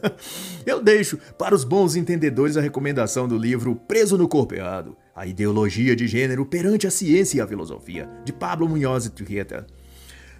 eu 0.64 0.82
deixo 0.82 1.18
para 1.38 1.54
os 1.54 1.62
bons 1.62 1.94
entendedores 1.94 2.56
a 2.56 2.62
recomendação 2.62 3.28
do 3.28 3.36
livro 3.36 3.76
Preso 3.76 4.16
no 4.16 4.26
Corpo 4.26 4.54
Errado, 4.54 4.96
a 5.14 5.26
ideologia 5.26 5.94
de 5.94 6.08
gênero 6.08 6.46
perante 6.46 6.86
a 6.86 6.90
ciência 6.90 7.36
e 7.36 7.40
a 7.42 7.46
filosofia, 7.46 8.08
de 8.24 8.32
Pablo 8.32 8.66
Munhoz 8.66 9.04
e 9.04 9.10
Turrieta. 9.10 9.66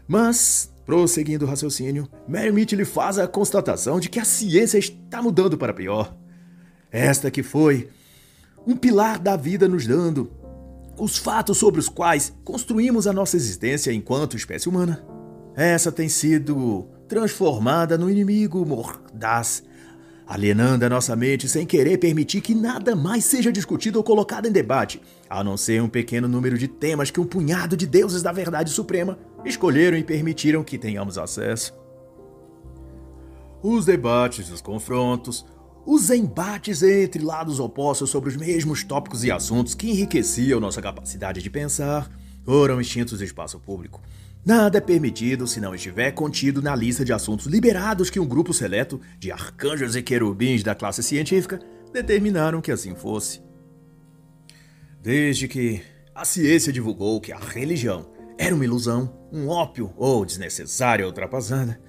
Mas, 0.07 0.73
prosseguindo 0.89 1.45
o 1.45 1.49
raciocínio, 1.49 2.09
Merritt 2.27 2.75
lhe 2.75 2.87
faz 2.87 3.19
a 3.19 3.29
constatação 3.29 4.01
de 4.01 4.09
que 4.09 4.19
a 4.19 4.25
ciência 4.25 4.79
está 4.79 5.21
mudando 5.21 5.59
para 5.59 5.75
pior. 5.75 6.17
Esta 6.91 7.31
que 7.31 7.43
foi 7.43 7.91
um 8.67 8.75
pilar 8.75 9.19
da 9.19 9.37
vida 9.37 9.69
nos 9.69 9.87
dando 9.87 10.33
os 10.99 11.19
fatos 11.19 11.59
sobre 11.59 11.79
os 11.79 11.91
quais 11.91 12.33
construímos 12.43 13.07
a 13.07 13.13
nossa 13.13 13.37
existência 13.37 13.93
enquanto 13.93 14.35
espécie 14.35 14.67
humana. 14.67 15.05
Essa 15.55 15.93
tem 15.93 16.09
sido 16.09 16.89
transformada 17.07 17.99
no 17.99 18.09
inimigo 18.09 18.65
mordaz, 18.65 19.63
alienando 20.27 20.87
a 20.87 20.89
nossa 20.89 21.15
mente 21.15 21.51
sem 21.51 21.67
querer 21.67 21.99
permitir 21.99 22.41
que 22.41 22.55
nada 22.55 22.97
mais 22.97 23.27
seja 23.27 23.53
discutido 23.53 23.99
ou 23.99 24.03
colocado 24.03 24.47
em 24.47 24.53
debate, 24.53 25.03
a 25.29 25.45
não 25.45 25.59
ser 25.59 25.83
um 25.83 25.89
pequeno 25.89 26.27
número 26.27 26.57
de 26.57 26.67
temas 26.67 27.11
que 27.11 27.21
um 27.21 27.27
punhado 27.27 27.77
de 27.77 27.87
deuses 27.87 28.23
da 28.23 28.33
verdade 28.33 28.71
suprema 28.71 29.19
escolheram 29.49 29.97
e 29.97 30.05
permitiram 30.05 30.63
que 30.63 30.79
tenhamos 30.79 31.19
acesso. 31.19 31.75
Os 33.63 33.85
debates, 33.85 34.51
os 34.51 34.61
confrontos, 34.61 35.45
os 35.85 36.11
embates 36.11 36.83
entre 36.83 37.23
lados 37.23 37.59
opostos 37.59 38.11
sobre 38.11 38.29
os 38.29 38.37
mesmos 38.37 38.85
tópicos 38.85 39.25
e 39.25 39.31
assuntos 39.31 39.75
que 39.75 39.91
enriqueciam 39.91 40.61
nossa 40.61 40.83
capacidade 40.83 41.43
de 41.43 41.51
pensar 41.51 42.11
foram 42.45 42.81
extintos 42.81 43.19
do 43.19 43.25
espaço 43.25 43.59
público. 43.59 44.01
Nada 44.45 44.79
é 44.79 44.81
permitido 44.81 45.47
se 45.47 45.61
não 45.61 45.75
estiver 45.75 46.13
contido 46.13 46.63
na 46.63 46.75
lista 46.75 47.05
de 47.05 47.13
assuntos 47.13 47.47
liberados 47.47 48.09
que 48.09 48.21
um 48.21 48.27
grupo 48.27 48.53
seleto 48.55 49.01
de 49.19 49.33
arcanjos 49.33 49.97
e 49.97 50.03
querubins 50.03 50.63
da 50.63 50.75
classe 50.75 51.03
científica 51.03 51.61
determinaram 51.93 52.61
que 52.61 52.71
assim 52.71 52.95
fosse. 52.95 53.43
Desde 55.03 55.49
que 55.49 55.83
a 56.15 56.25
ciência 56.25 56.73
divulgou 56.73 57.21
que 57.21 57.33
a 57.33 57.39
religião 57.39 58.11
era 58.39 58.55
uma 58.55 58.65
ilusão, 58.65 59.13
um 59.33 59.49
ópio 59.49 59.93
ou 59.97 60.25
desnecessária 60.25 61.05
ultrapassada, 61.05 61.81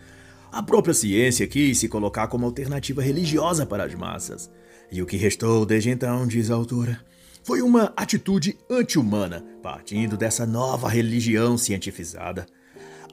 a 0.52 0.64
própria 0.64 0.96
ciência 0.96 1.46
quis 1.48 1.78
se 1.78 1.88
colocar 1.88 2.28
como 2.28 2.46
alternativa 2.46 3.04
religiosa 3.04 3.68
para 3.68 3.84
as 3.84 3.94
massas. 3.94 4.52
E 4.92 5.00
o 5.00 5.06
que 5.06 5.16
restou 5.16 5.64
desde 5.64 5.92
então, 5.92 6.26
diz 6.26 6.50
a 6.50 6.56
autora, 6.56 7.00
foi 7.44 7.62
uma 7.62 7.94
atitude 7.96 8.58
anti-humana, 8.68 9.46
partindo 9.62 10.18
dessa 10.18 10.48
nova 10.48 10.90
religião 10.90 11.56
cientificada. 11.56 12.48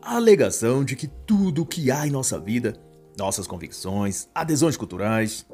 A 0.01 0.17
alegação 0.17 0.83
de 0.83 0.97
que 0.97 1.07
tudo 1.07 1.63
o 1.63 1.67
que 1.67 1.91
há 1.91 2.07
em 2.07 2.11
nossa 2.11 2.41
vida, 2.41 2.73
nossas 3.19 3.47
convicções, 3.47 4.29
adesões 4.35 4.77
culturais, 4.79 5.47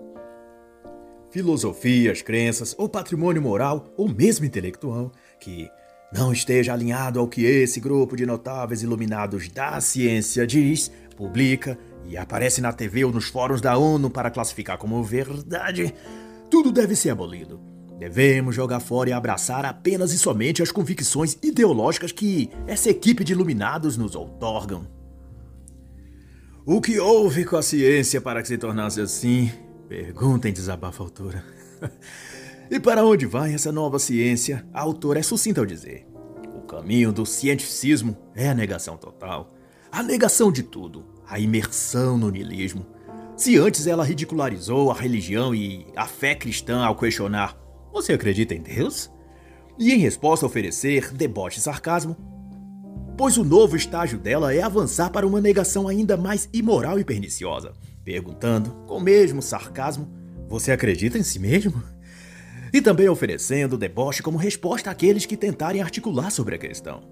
filosofias, 1.32 2.22
crenças 2.22 2.76
ou 2.78 2.88
patrimônio 2.88 3.42
moral 3.42 3.92
ou 3.96 4.08
mesmo 4.08 4.46
intelectual, 4.46 5.10
que 5.40 5.68
não 6.14 6.32
esteja 6.32 6.72
alinhado 6.72 7.18
ao 7.18 7.26
que 7.26 7.44
esse 7.44 7.80
grupo 7.80 8.16
de 8.16 8.26
notáveis 8.26 8.82
iluminados 8.82 9.48
da 9.48 9.80
ciência 9.80 10.46
diz, 10.46 10.90
publica 11.16 11.78
e 12.06 12.16
aparece 12.16 12.60
na 12.60 12.72
TV 12.72 13.04
ou 13.04 13.12
nos 13.12 13.28
fóruns 13.28 13.60
da 13.60 13.76
ONU 13.76 14.10
para 14.10 14.30
classificar 14.30 14.76
como 14.76 15.02
verdade, 15.02 15.94
tudo 16.50 16.70
deve 16.70 16.94
ser 16.94 17.10
abolido. 17.10 17.60
Devemos 17.98 18.54
jogar 18.54 18.80
fora 18.80 19.10
e 19.10 19.12
abraçar 19.12 19.64
apenas 19.64 20.12
e 20.12 20.18
somente 20.18 20.62
as 20.62 20.72
convicções 20.72 21.38
ideológicas 21.42 22.10
que 22.10 22.50
essa 22.66 22.90
equipe 22.90 23.22
de 23.22 23.32
iluminados 23.32 23.96
nos 23.96 24.14
outorgam. 24.14 24.86
O 26.66 26.80
que 26.80 26.98
houve 26.98 27.44
com 27.44 27.56
a 27.56 27.62
ciência 27.62 28.20
para 28.20 28.42
que 28.42 28.48
se 28.48 28.58
tornasse 28.58 29.00
assim? 29.00 29.50
Pergunta 29.88 30.48
em 30.48 30.52
desabafa 30.52 31.02
a 31.02 31.06
autora. 31.06 31.44
e 32.72 32.80
para 32.80 33.04
onde 33.04 33.26
vai 33.26 33.52
essa 33.52 33.70
nova 33.70 33.98
ciência? 33.98 34.64
A 34.72 34.80
autora 34.80 35.20
é 35.20 35.22
sucinta 35.22 35.60
ao 35.60 35.66
dizer. 35.66 36.06
O 36.56 36.62
caminho 36.62 37.12
do 37.12 37.26
cientificismo 37.26 38.16
é 38.34 38.48
a 38.48 38.54
negação 38.54 38.96
total. 38.96 39.52
A 39.90 40.02
negação 40.02 40.50
de 40.50 40.62
tudo, 40.62 41.04
a 41.28 41.38
imersão 41.38 42.16
no 42.16 42.30
niilismo. 42.30 42.86
Se 43.36 43.58
antes 43.58 43.86
ela 43.86 44.02
ridicularizou 44.02 44.90
a 44.90 44.94
religião 44.94 45.54
e 45.54 45.86
a 45.94 46.06
fé 46.06 46.34
cristã 46.34 46.82
ao 46.82 46.96
questionar: 46.96 47.58
Você 47.92 48.14
acredita 48.14 48.54
em 48.54 48.62
Deus? 48.62 49.10
E 49.78 49.92
em 49.92 49.98
resposta 49.98 50.46
oferecer 50.46 51.12
deboche 51.12 51.58
e 51.58 51.62
sarcasmo, 51.62 52.16
pois 53.18 53.36
o 53.36 53.44
novo 53.44 53.76
estágio 53.76 54.18
dela 54.18 54.54
é 54.54 54.62
avançar 54.62 55.10
para 55.10 55.26
uma 55.26 55.42
negação 55.42 55.88
ainda 55.88 56.16
mais 56.16 56.48
imoral 56.54 56.98
e 56.98 57.04
perniciosa, 57.04 57.74
perguntando, 58.02 58.70
com 58.86 58.96
o 58.96 59.02
mesmo 59.02 59.42
sarcasmo: 59.42 60.08
Você 60.48 60.72
acredita 60.72 61.18
em 61.18 61.22
si 61.22 61.38
mesmo? 61.38 61.92
E 62.72 62.80
também 62.80 63.08
oferecendo 63.08 63.76
deboche 63.76 64.22
como 64.22 64.38
resposta 64.38 64.90
àqueles 64.90 65.26
que 65.26 65.36
tentarem 65.36 65.82
articular 65.82 66.30
sobre 66.30 66.54
a 66.54 66.58
questão 66.58 67.02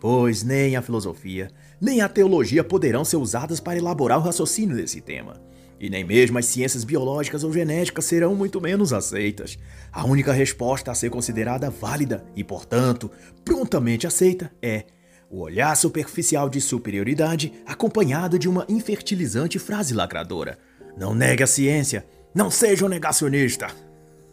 pois 0.00 0.42
nem 0.42 0.76
a 0.76 0.82
filosofia, 0.82 1.50
nem 1.80 2.00
a 2.00 2.08
teologia 2.08 2.62
poderão 2.62 3.04
ser 3.04 3.16
usadas 3.16 3.60
para 3.60 3.78
elaborar 3.78 4.18
o 4.18 4.22
raciocínio 4.22 4.76
desse 4.76 5.00
tema. 5.00 5.40
E 5.80 5.88
nem 5.88 6.02
mesmo 6.02 6.38
as 6.38 6.46
ciências 6.46 6.82
biológicas 6.82 7.44
ou 7.44 7.52
genéticas 7.52 8.04
serão 8.04 8.34
muito 8.34 8.60
menos 8.60 8.92
aceitas. 8.92 9.56
A 9.92 10.04
única 10.04 10.32
resposta 10.32 10.90
a 10.90 10.94
ser 10.94 11.08
considerada 11.10 11.70
válida 11.70 12.24
e, 12.34 12.42
portanto, 12.42 13.10
prontamente 13.44 14.06
aceita 14.06 14.50
é 14.60 14.84
o 15.30 15.40
olhar 15.40 15.76
superficial 15.76 16.48
de 16.48 16.60
superioridade 16.60 17.52
acompanhado 17.64 18.38
de 18.38 18.48
uma 18.48 18.66
infertilizante 18.68 19.58
frase 19.58 19.94
lacradora. 19.94 20.58
Não 20.96 21.14
negue 21.14 21.44
a 21.44 21.46
ciência, 21.46 22.04
não 22.34 22.50
seja 22.50 22.84
um 22.84 22.88
negacionista. 22.88 23.68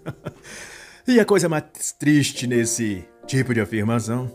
e 1.07 1.19
a 1.19 1.25
coisa 1.25 1.47
mais 1.47 1.63
triste 1.99 2.47
nesse 2.47 3.05
tipo 3.27 3.53
de 3.53 3.61
afirmação 3.61 4.31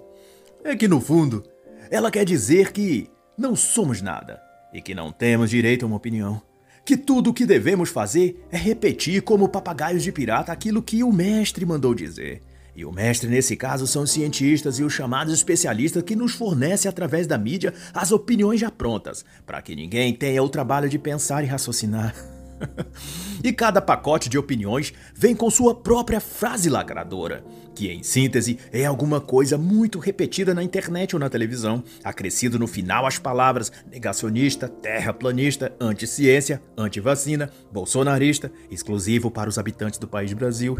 é 0.63 0.77
que 0.77 0.87
no 0.87 1.01
fundo, 1.01 1.43
ela 1.91 2.11
quer 2.11 2.25
dizer 2.25 2.73
que 2.73 3.11
não 3.37 3.57
somos 3.57 4.01
nada 4.01 4.41
e 4.73 4.81
que 4.81 4.95
não 4.95 5.11
temos 5.11 5.51
direito 5.51 5.85
a 5.85 5.87
uma 5.87 5.97
opinião. 5.97 6.41
Que 6.85 6.97
tudo 6.97 7.31
o 7.31 7.35
que 7.35 7.45
devemos 7.45 7.91
fazer 7.91 8.47
é 8.51 8.57
repetir 8.57 9.23
como 9.23 9.49
papagaios 9.49 10.03
de 10.03 10.13
pirata 10.13 10.53
aquilo 10.53 10.83
que 10.83 11.03
o 11.03 11.13
mestre 11.13 11.67
mandou 11.67 11.95
dizer. 11.95 12.41
E 12.75 12.85
o 12.85 12.93
mestre 12.93 13.29
nesse 13.29 13.57
caso 13.57 13.87
são 13.87 14.05
os 14.05 14.13
cientistas 14.13 14.79
e 14.79 14.85
os 14.85 14.93
chamados 14.93 15.35
especialistas 15.35 16.03
que 16.03 16.15
nos 16.15 16.33
fornecem 16.33 16.89
através 16.89 17.27
da 17.27 17.37
mídia 17.37 17.75
as 17.93 18.13
opiniões 18.13 18.61
já 18.61 18.71
prontas, 18.71 19.25
para 19.45 19.61
que 19.61 19.75
ninguém 19.75 20.15
tenha 20.15 20.43
o 20.43 20.49
trabalho 20.49 20.89
de 20.89 20.99
pensar 20.99 21.43
e 21.43 21.47
raciocinar. 21.47 22.15
e 23.43 23.53
cada 23.53 23.81
pacote 23.81 24.29
de 24.29 24.39
opiniões 24.39 24.93
vem 25.15 25.35
com 25.35 25.51
sua 25.51 25.75
própria 25.75 26.21
frase 26.21 26.69
lacradora, 26.69 27.45
que 27.75 27.89
em 27.89 28.03
síntese 28.03 28.59
é 28.73 28.85
alguma 28.85 29.21
coisa 29.21 29.57
muito 29.57 29.99
repetida 29.99 30.55
na 30.55 30.63
internet 30.63 31.15
ou 31.15 31.21
na 31.21 31.29
televisão, 31.29 31.83
acrescido 32.05 32.59
no 32.59 32.67
final 32.67 33.07
as 33.07 33.19
palavras 33.19 33.73
negacionista, 33.91 34.69
terraplanista, 34.69 35.75
anti-ciência, 35.81 36.63
anti-vacina, 36.77 37.51
bolsonarista, 37.73 38.53
exclusivo 38.71 39.31
para 39.31 39.49
os 39.49 39.59
habitantes 39.59 39.99
do 39.99 40.09
país 40.09 40.33
Brasil. 40.33 40.77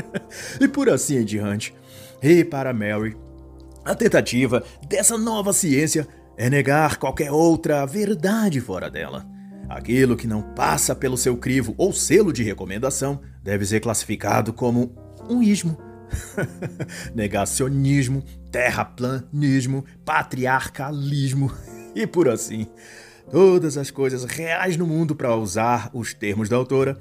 e 0.60 0.68
por 0.68 0.88
assim 0.88 1.18
em 1.18 1.24
diante. 1.24 1.74
E 2.22 2.44
para 2.44 2.72
Mary, 2.72 3.16
a 3.84 3.94
tentativa 3.94 4.64
dessa 4.88 5.18
nova 5.18 5.52
ciência 5.52 6.06
é 6.36 6.48
negar 6.50 6.96
qualquer 6.96 7.30
outra 7.30 7.84
verdade 7.86 8.60
fora 8.60 8.90
dela. 8.90 9.33
Aquilo 9.74 10.16
que 10.16 10.28
não 10.28 10.40
passa 10.40 10.94
pelo 10.94 11.16
seu 11.16 11.36
crivo 11.36 11.74
ou 11.76 11.92
selo 11.92 12.32
de 12.32 12.44
recomendação 12.44 13.20
deve 13.42 13.66
ser 13.66 13.80
classificado 13.80 14.52
como 14.52 14.94
um 15.28 15.42
ismo. 15.42 15.76
Negacionismo, 17.12 18.22
terraplanismo, 18.52 19.84
patriarcalismo 20.04 21.52
e 21.92 22.06
por 22.06 22.28
assim. 22.28 22.68
Todas 23.28 23.76
as 23.76 23.90
coisas 23.90 24.22
reais 24.22 24.76
no 24.76 24.86
mundo, 24.86 25.16
para 25.16 25.34
usar 25.34 25.90
os 25.92 26.14
termos 26.14 26.48
da 26.48 26.54
autora, 26.54 26.96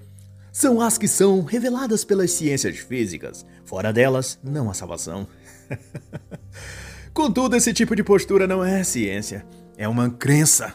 são 0.52 0.82
as 0.82 0.98
que 0.98 1.08
são 1.08 1.44
reveladas 1.44 2.04
pelas 2.04 2.32
ciências 2.32 2.80
físicas. 2.80 3.46
Fora 3.66 3.94
delas, 3.94 4.40
não 4.44 4.68
há 4.68 4.74
salvação. 4.74 5.28
Contudo, 7.14 7.56
esse 7.56 7.72
tipo 7.72 7.96
de 7.96 8.04
postura 8.04 8.48
não 8.48 8.66
é 8.66 8.84
ciência, 8.84 9.46
é 9.78 9.88
uma 9.88 10.10
crença 10.10 10.74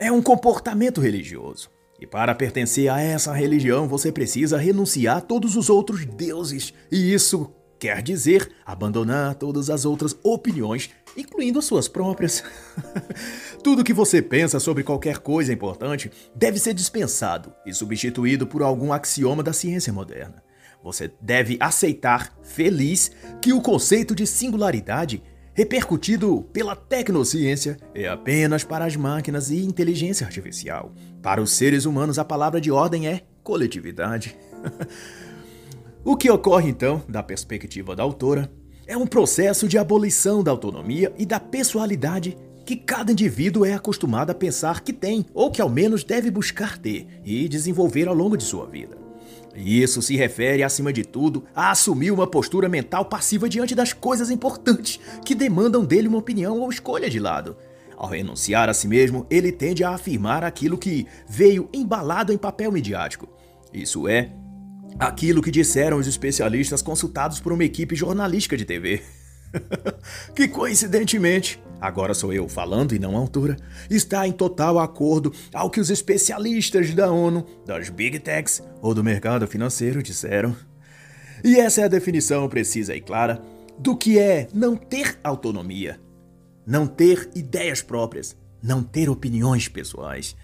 é 0.00 0.10
um 0.10 0.22
comportamento 0.22 1.00
religioso. 1.00 1.70
E 2.00 2.06
para 2.06 2.34
pertencer 2.34 2.90
a 2.90 2.98
essa 2.98 3.34
religião, 3.34 3.86
você 3.86 4.10
precisa 4.10 4.56
renunciar 4.56 5.18
a 5.18 5.20
todos 5.20 5.54
os 5.54 5.68
outros 5.68 6.06
deuses. 6.06 6.72
E 6.90 7.12
isso 7.12 7.52
quer 7.78 8.02
dizer 8.02 8.50
abandonar 8.64 9.34
todas 9.34 9.68
as 9.68 9.84
outras 9.84 10.16
opiniões, 10.22 10.88
incluindo 11.14 11.58
as 11.58 11.66
suas 11.66 11.86
próprias. 11.86 12.42
Tudo 13.62 13.84
que 13.84 13.92
você 13.92 14.22
pensa 14.22 14.58
sobre 14.58 14.82
qualquer 14.82 15.18
coisa 15.18 15.52
importante 15.52 16.10
deve 16.34 16.58
ser 16.58 16.72
dispensado 16.72 17.52
e 17.66 17.74
substituído 17.74 18.46
por 18.46 18.62
algum 18.62 18.94
axioma 18.94 19.42
da 19.42 19.52
ciência 19.52 19.92
moderna. 19.92 20.42
Você 20.82 21.12
deve 21.20 21.58
aceitar, 21.60 22.34
feliz, 22.42 23.10
que 23.42 23.52
o 23.52 23.60
conceito 23.60 24.14
de 24.14 24.26
singularidade 24.26 25.22
repercutido 25.52 26.42
pela 26.52 26.76
tecnociência 26.76 27.76
é 27.94 28.08
apenas 28.08 28.64
para 28.64 28.84
as 28.84 28.96
máquinas 28.96 29.50
e 29.50 29.64
inteligência 29.64 30.26
artificial. 30.26 30.92
Para 31.22 31.42
os 31.42 31.52
seres 31.52 31.84
humanos, 31.84 32.18
a 32.18 32.24
palavra 32.24 32.60
de 32.60 32.70
ordem 32.70 33.08
é 33.08 33.22
coletividade. 33.42 34.36
o 36.04 36.16
que 36.16 36.30
ocorre 36.30 36.70
então, 36.70 37.02
da 37.08 37.22
perspectiva 37.22 37.94
da 37.94 38.02
autora, 38.02 38.50
é 38.86 38.96
um 38.96 39.06
processo 39.06 39.68
de 39.68 39.78
abolição 39.78 40.42
da 40.42 40.50
autonomia 40.50 41.12
e 41.16 41.24
da 41.24 41.38
pessoalidade 41.38 42.36
que 42.64 42.76
cada 42.76 43.12
indivíduo 43.12 43.64
é 43.64 43.74
acostumado 43.74 44.30
a 44.30 44.34
pensar 44.34 44.80
que 44.80 44.92
tem, 44.92 45.26
ou 45.34 45.50
que 45.50 45.60
ao 45.60 45.68
menos 45.68 46.04
deve 46.04 46.30
buscar 46.30 46.78
ter 46.78 47.06
e 47.24 47.48
desenvolver 47.48 48.06
ao 48.06 48.14
longo 48.14 48.36
de 48.36 48.44
sua 48.44 48.66
vida. 48.66 48.96
Isso 49.54 50.00
se 50.00 50.16
refere, 50.16 50.62
acima 50.62 50.92
de 50.92 51.04
tudo, 51.04 51.44
a 51.54 51.70
assumir 51.70 52.10
uma 52.10 52.26
postura 52.26 52.68
mental 52.68 53.04
passiva 53.04 53.48
diante 53.48 53.74
das 53.74 53.92
coisas 53.92 54.30
importantes 54.30 55.00
que 55.24 55.34
demandam 55.34 55.84
dele 55.84 56.08
uma 56.08 56.18
opinião 56.18 56.60
ou 56.60 56.70
escolha 56.70 57.10
de 57.10 57.18
lado. 57.18 57.56
Ao 57.96 58.08
renunciar 58.08 58.68
a 58.68 58.74
si 58.74 58.88
mesmo, 58.88 59.26
ele 59.28 59.52
tende 59.52 59.84
a 59.84 59.90
afirmar 59.90 60.44
aquilo 60.44 60.78
que 60.78 61.06
veio 61.28 61.68
embalado 61.72 62.32
em 62.32 62.38
papel 62.38 62.72
midiático. 62.72 63.28
Isso 63.74 64.08
é, 64.08 64.32
aquilo 64.98 65.42
que 65.42 65.50
disseram 65.50 65.98
os 65.98 66.06
especialistas 66.06 66.80
consultados 66.80 67.40
por 67.40 67.52
uma 67.52 67.64
equipe 67.64 67.94
jornalística 67.94 68.56
de 68.56 68.64
TV. 68.64 69.02
que 70.34 70.48
coincidentemente, 70.48 71.62
agora 71.80 72.14
sou 72.14 72.32
eu 72.32 72.48
falando 72.48 72.94
e 72.94 72.98
não 72.98 73.16
a 73.16 73.20
autora, 73.20 73.56
está 73.88 74.26
em 74.26 74.32
total 74.32 74.78
acordo 74.78 75.32
ao 75.52 75.70
que 75.70 75.80
os 75.80 75.90
especialistas 75.90 76.94
da 76.94 77.10
ONU, 77.10 77.46
das 77.66 77.88
Big 77.88 78.18
Techs 78.20 78.62
ou 78.80 78.94
do 78.94 79.04
mercado 79.04 79.46
financeiro 79.46 80.02
disseram. 80.02 80.54
E 81.42 81.56
essa 81.56 81.80
é 81.80 81.84
a 81.84 81.88
definição 81.88 82.48
precisa 82.48 82.94
e 82.94 83.00
clara 83.00 83.42
do 83.78 83.96
que 83.96 84.18
é 84.18 84.46
não 84.52 84.76
ter 84.76 85.18
autonomia, 85.24 85.98
não 86.66 86.86
ter 86.86 87.30
ideias 87.34 87.80
próprias, 87.80 88.36
não 88.62 88.82
ter 88.82 89.08
opiniões 89.08 89.68
pessoais. 89.68 90.36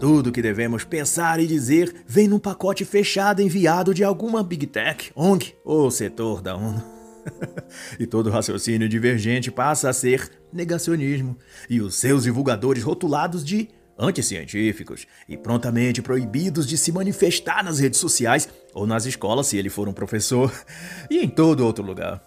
Tudo 0.00 0.32
que 0.32 0.42
devemos 0.42 0.82
pensar 0.82 1.38
e 1.38 1.46
dizer 1.46 1.94
vem 2.06 2.26
num 2.26 2.38
pacote 2.38 2.84
fechado 2.84 3.42
enviado 3.42 3.94
de 3.94 4.02
alguma 4.02 4.42
Big 4.42 4.66
Tech, 4.66 5.12
ONG 5.14 5.54
ou 5.64 5.90
setor 5.90 6.40
da 6.40 6.56
ONU. 6.56 6.99
e 7.98 8.06
todo 8.06 8.30
raciocínio 8.30 8.88
divergente 8.88 9.50
passa 9.50 9.88
a 9.88 9.92
ser 9.92 10.30
negacionismo, 10.52 11.36
e 11.68 11.80
os 11.80 11.94
seus 11.96 12.24
divulgadores 12.24 12.82
rotulados 12.82 13.44
de 13.44 13.68
anticientíficos 13.98 15.06
e 15.28 15.36
prontamente 15.36 16.00
proibidos 16.00 16.66
de 16.66 16.78
se 16.78 16.90
manifestar 16.90 17.62
nas 17.62 17.78
redes 17.78 18.00
sociais 18.00 18.48
ou 18.72 18.86
nas 18.86 19.04
escolas 19.04 19.46
se 19.46 19.58
ele 19.58 19.68
for 19.68 19.88
um 19.88 19.92
professor, 19.92 20.52
e 21.10 21.18
em 21.18 21.28
todo 21.28 21.64
outro 21.64 21.84
lugar. 21.84 22.22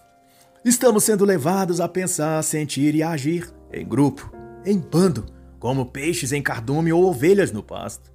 Estamos 0.64 1.04
sendo 1.04 1.24
levados 1.24 1.80
a 1.80 1.88
pensar, 1.88 2.42
sentir 2.42 2.94
e 2.94 3.02
agir 3.02 3.50
em 3.72 3.86
grupo, 3.86 4.32
em 4.64 4.78
bando, 4.78 5.26
como 5.58 5.86
peixes 5.86 6.32
em 6.32 6.40
cardume 6.40 6.92
ou 6.92 7.04
ovelhas 7.04 7.52
no 7.52 7.62
pasto. 7.62 8.12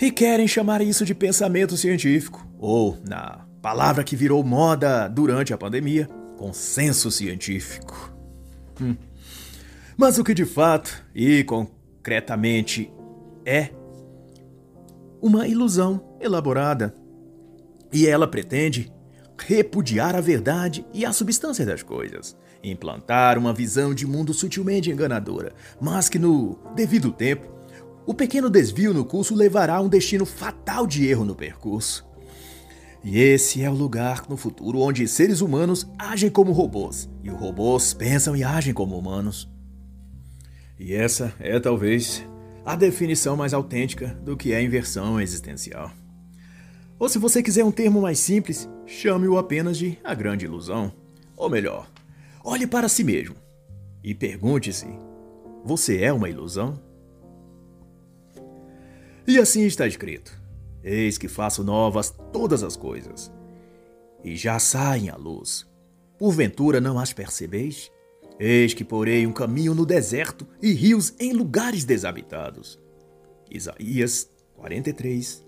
E 0.00 0.10
querem 0.10 0.48
chamar 0.48 0.80
isso 0.80 1.04
de 1.04 1.14
pensamento 1.14 1.76
científico, 1.76 2.46
ou, 2.58 2.98
na 3.06 3.46
palavra 3.62 4.02
que 4.02 4.16
virou 4.16 4.42
moda 4.42 5.06
durante 5.06 5.54
a 5.54 5.56
pandemia, 5.56 6.08
consenso 6.36 7.10
científico. 7.12 8.12
Hum. 8.80 8.96
Mas 9.96 10.18
o 10.18 10.24
que 10.24 10.34
de 10.34 10.44
fato 10.44 11.02
e 11.14 11.44
concretamente 11.44 12.92
é 13.46 13.70
uma 15.20 15.46
ilusão 15.46 16.16
elaborada. 16.20 16.92
E 17.92 18.06
ela 18.08 18.26
pretende 18.26 18.92
repudiar 19.38 20.16
a 20.16 20.20
verdade 20.20 20.84
e 20.92 21.04
a 21.04 21.12
substância 21.12 21.64
das 21.64 21.82
coisas, 21.82 22.36
implantar 22.62 23.38
uma 23.38 23.52
visão 23.52 23.94
de 23.94 24.06
mundo 24.06 24.34
sutilmente 24.34 24.90
enganadora, 24.90 25.52
mas 25.80 26.08
que 26.08 26.18
no 26.18 26.58
devido 26.74 27.12
tempo, 27.12 27.52
o 28.06 28.14
pequeno 28.14 28.50
desvio 28.50 28.92
no 28.92 29.04
curso 29.04 29.34
levará 29.34 29.76
a 29.76 29.80
um 29.80 29.88
destino 29.88 30.26
fatal 30.26 30.86
de 30.86 31.06
erro 31.06 31.24
no 31.24 31.34
percurso. 31.34 32.11
E 33.04 33.18
esse 33.18 33.62
é 33.62 33.68
o 33.68 33.74
lugar 33.74 34.24
no 34.28 34.36
futuro 34.36 34.78
onde 34.80 35.08
seres 35.08 35.40
humanos 35.40 35.86
agem 35.98 36.30
como 36.30 36.52
robôs 36.52 37.10
e 37.22 37.30
os 37.30 37.36
robôs 37.36 37.92
pensam 37.92 38.36
e 38.36 38.44
agem 38.44 38.72
como 38.72 38.96
humanos. 38.96 39.48
E 40.78 40.94
essa 40.94 41.34
é 41.40 41.58
talvez 41.58 42.24
a 42.64 42.76
definição 42.76 43.36
mais 43.36 43.52
autêntica 43.52 44.08
do 44.24 44.36
que 44.36 44.52
é 44.52 44.62
inversão 44.62 45.20
existencial. 45.20 45.90
Ou 46.98 47.08
se 47.08 47.18
você 47.18 47.42
quiser 47.42 47.64
um 47.64 47.72
termo 47.72 48.00
mais 48.00 48.20
simples, 48.20 48.68
chame-o 48.86 49.36
apenas 49.36 49.76
de 49.76 49.98
a 50.04 50.14
grande 50.14 50.44
ilusão. 50.44 50.92
Ou 51.36 51.50
melhor, 51.50 51.88
olhe 52.44 52.66
para 52.66 52.88
si 52.88 53.02
mesmo 53.02 53.34
e 54.04 54.14
pergunte-se: 54.14 54.86
você 55.64 56.02
é 56.02 56.12
uma 56.12 56.28
ilusão? 56.28 56.80
E 59.26 59.38
assim 59.38 59.62
está 59.62 59.86
escrito. 59.86 60.41
Eis 60.84 61.16
que 61.16 61.28
faço 61.28 61.62
novas 61.62 62.14
todas 62.32 62.62
as 62.62 62.76
coisas, 62.76 63.32
e 64.24 64.36
já 64.36 64.58
saem 64.58 65.10
à 65.10 65.16
luz. 65.16 65.66
Porventura 66.18 66.80
não 66.80 66.98
as 66.98 67.12
percebeis? 67.12 67.90
Eis 68.38 68.74
que 68.74 68.84
porei 68.84 69.26
um 69.26 69.32
caminho 69.32 69.74
no 69.74 69.86
deserto 69.86 70.46
e 70.60 70.72
rios 70.72 71.14
em 71.20 71.32
lugares 71.32 71.84
desabitados. 71.84 72.80
Isaías 73.50 74.28
43, 74.56 75.44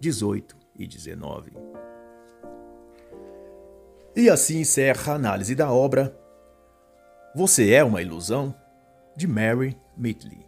18 0.00 0.56
e 0.78 0.86
19. 0.86 1.52
E 4.16 4.28
assim 4.30 4.60
encerra 4.60 5.12
a 5.12 5.16
análise 5.16 5.54
da 5.54 5.70
obra 5.70 6.18
Você 7.34 7.70
é 7.70 7.84
uma 7.84 8.02
ilusão? 8.02 8.54
de 9.16 9.26
Mary 9.26 9.76
Midley. 9.96 10.47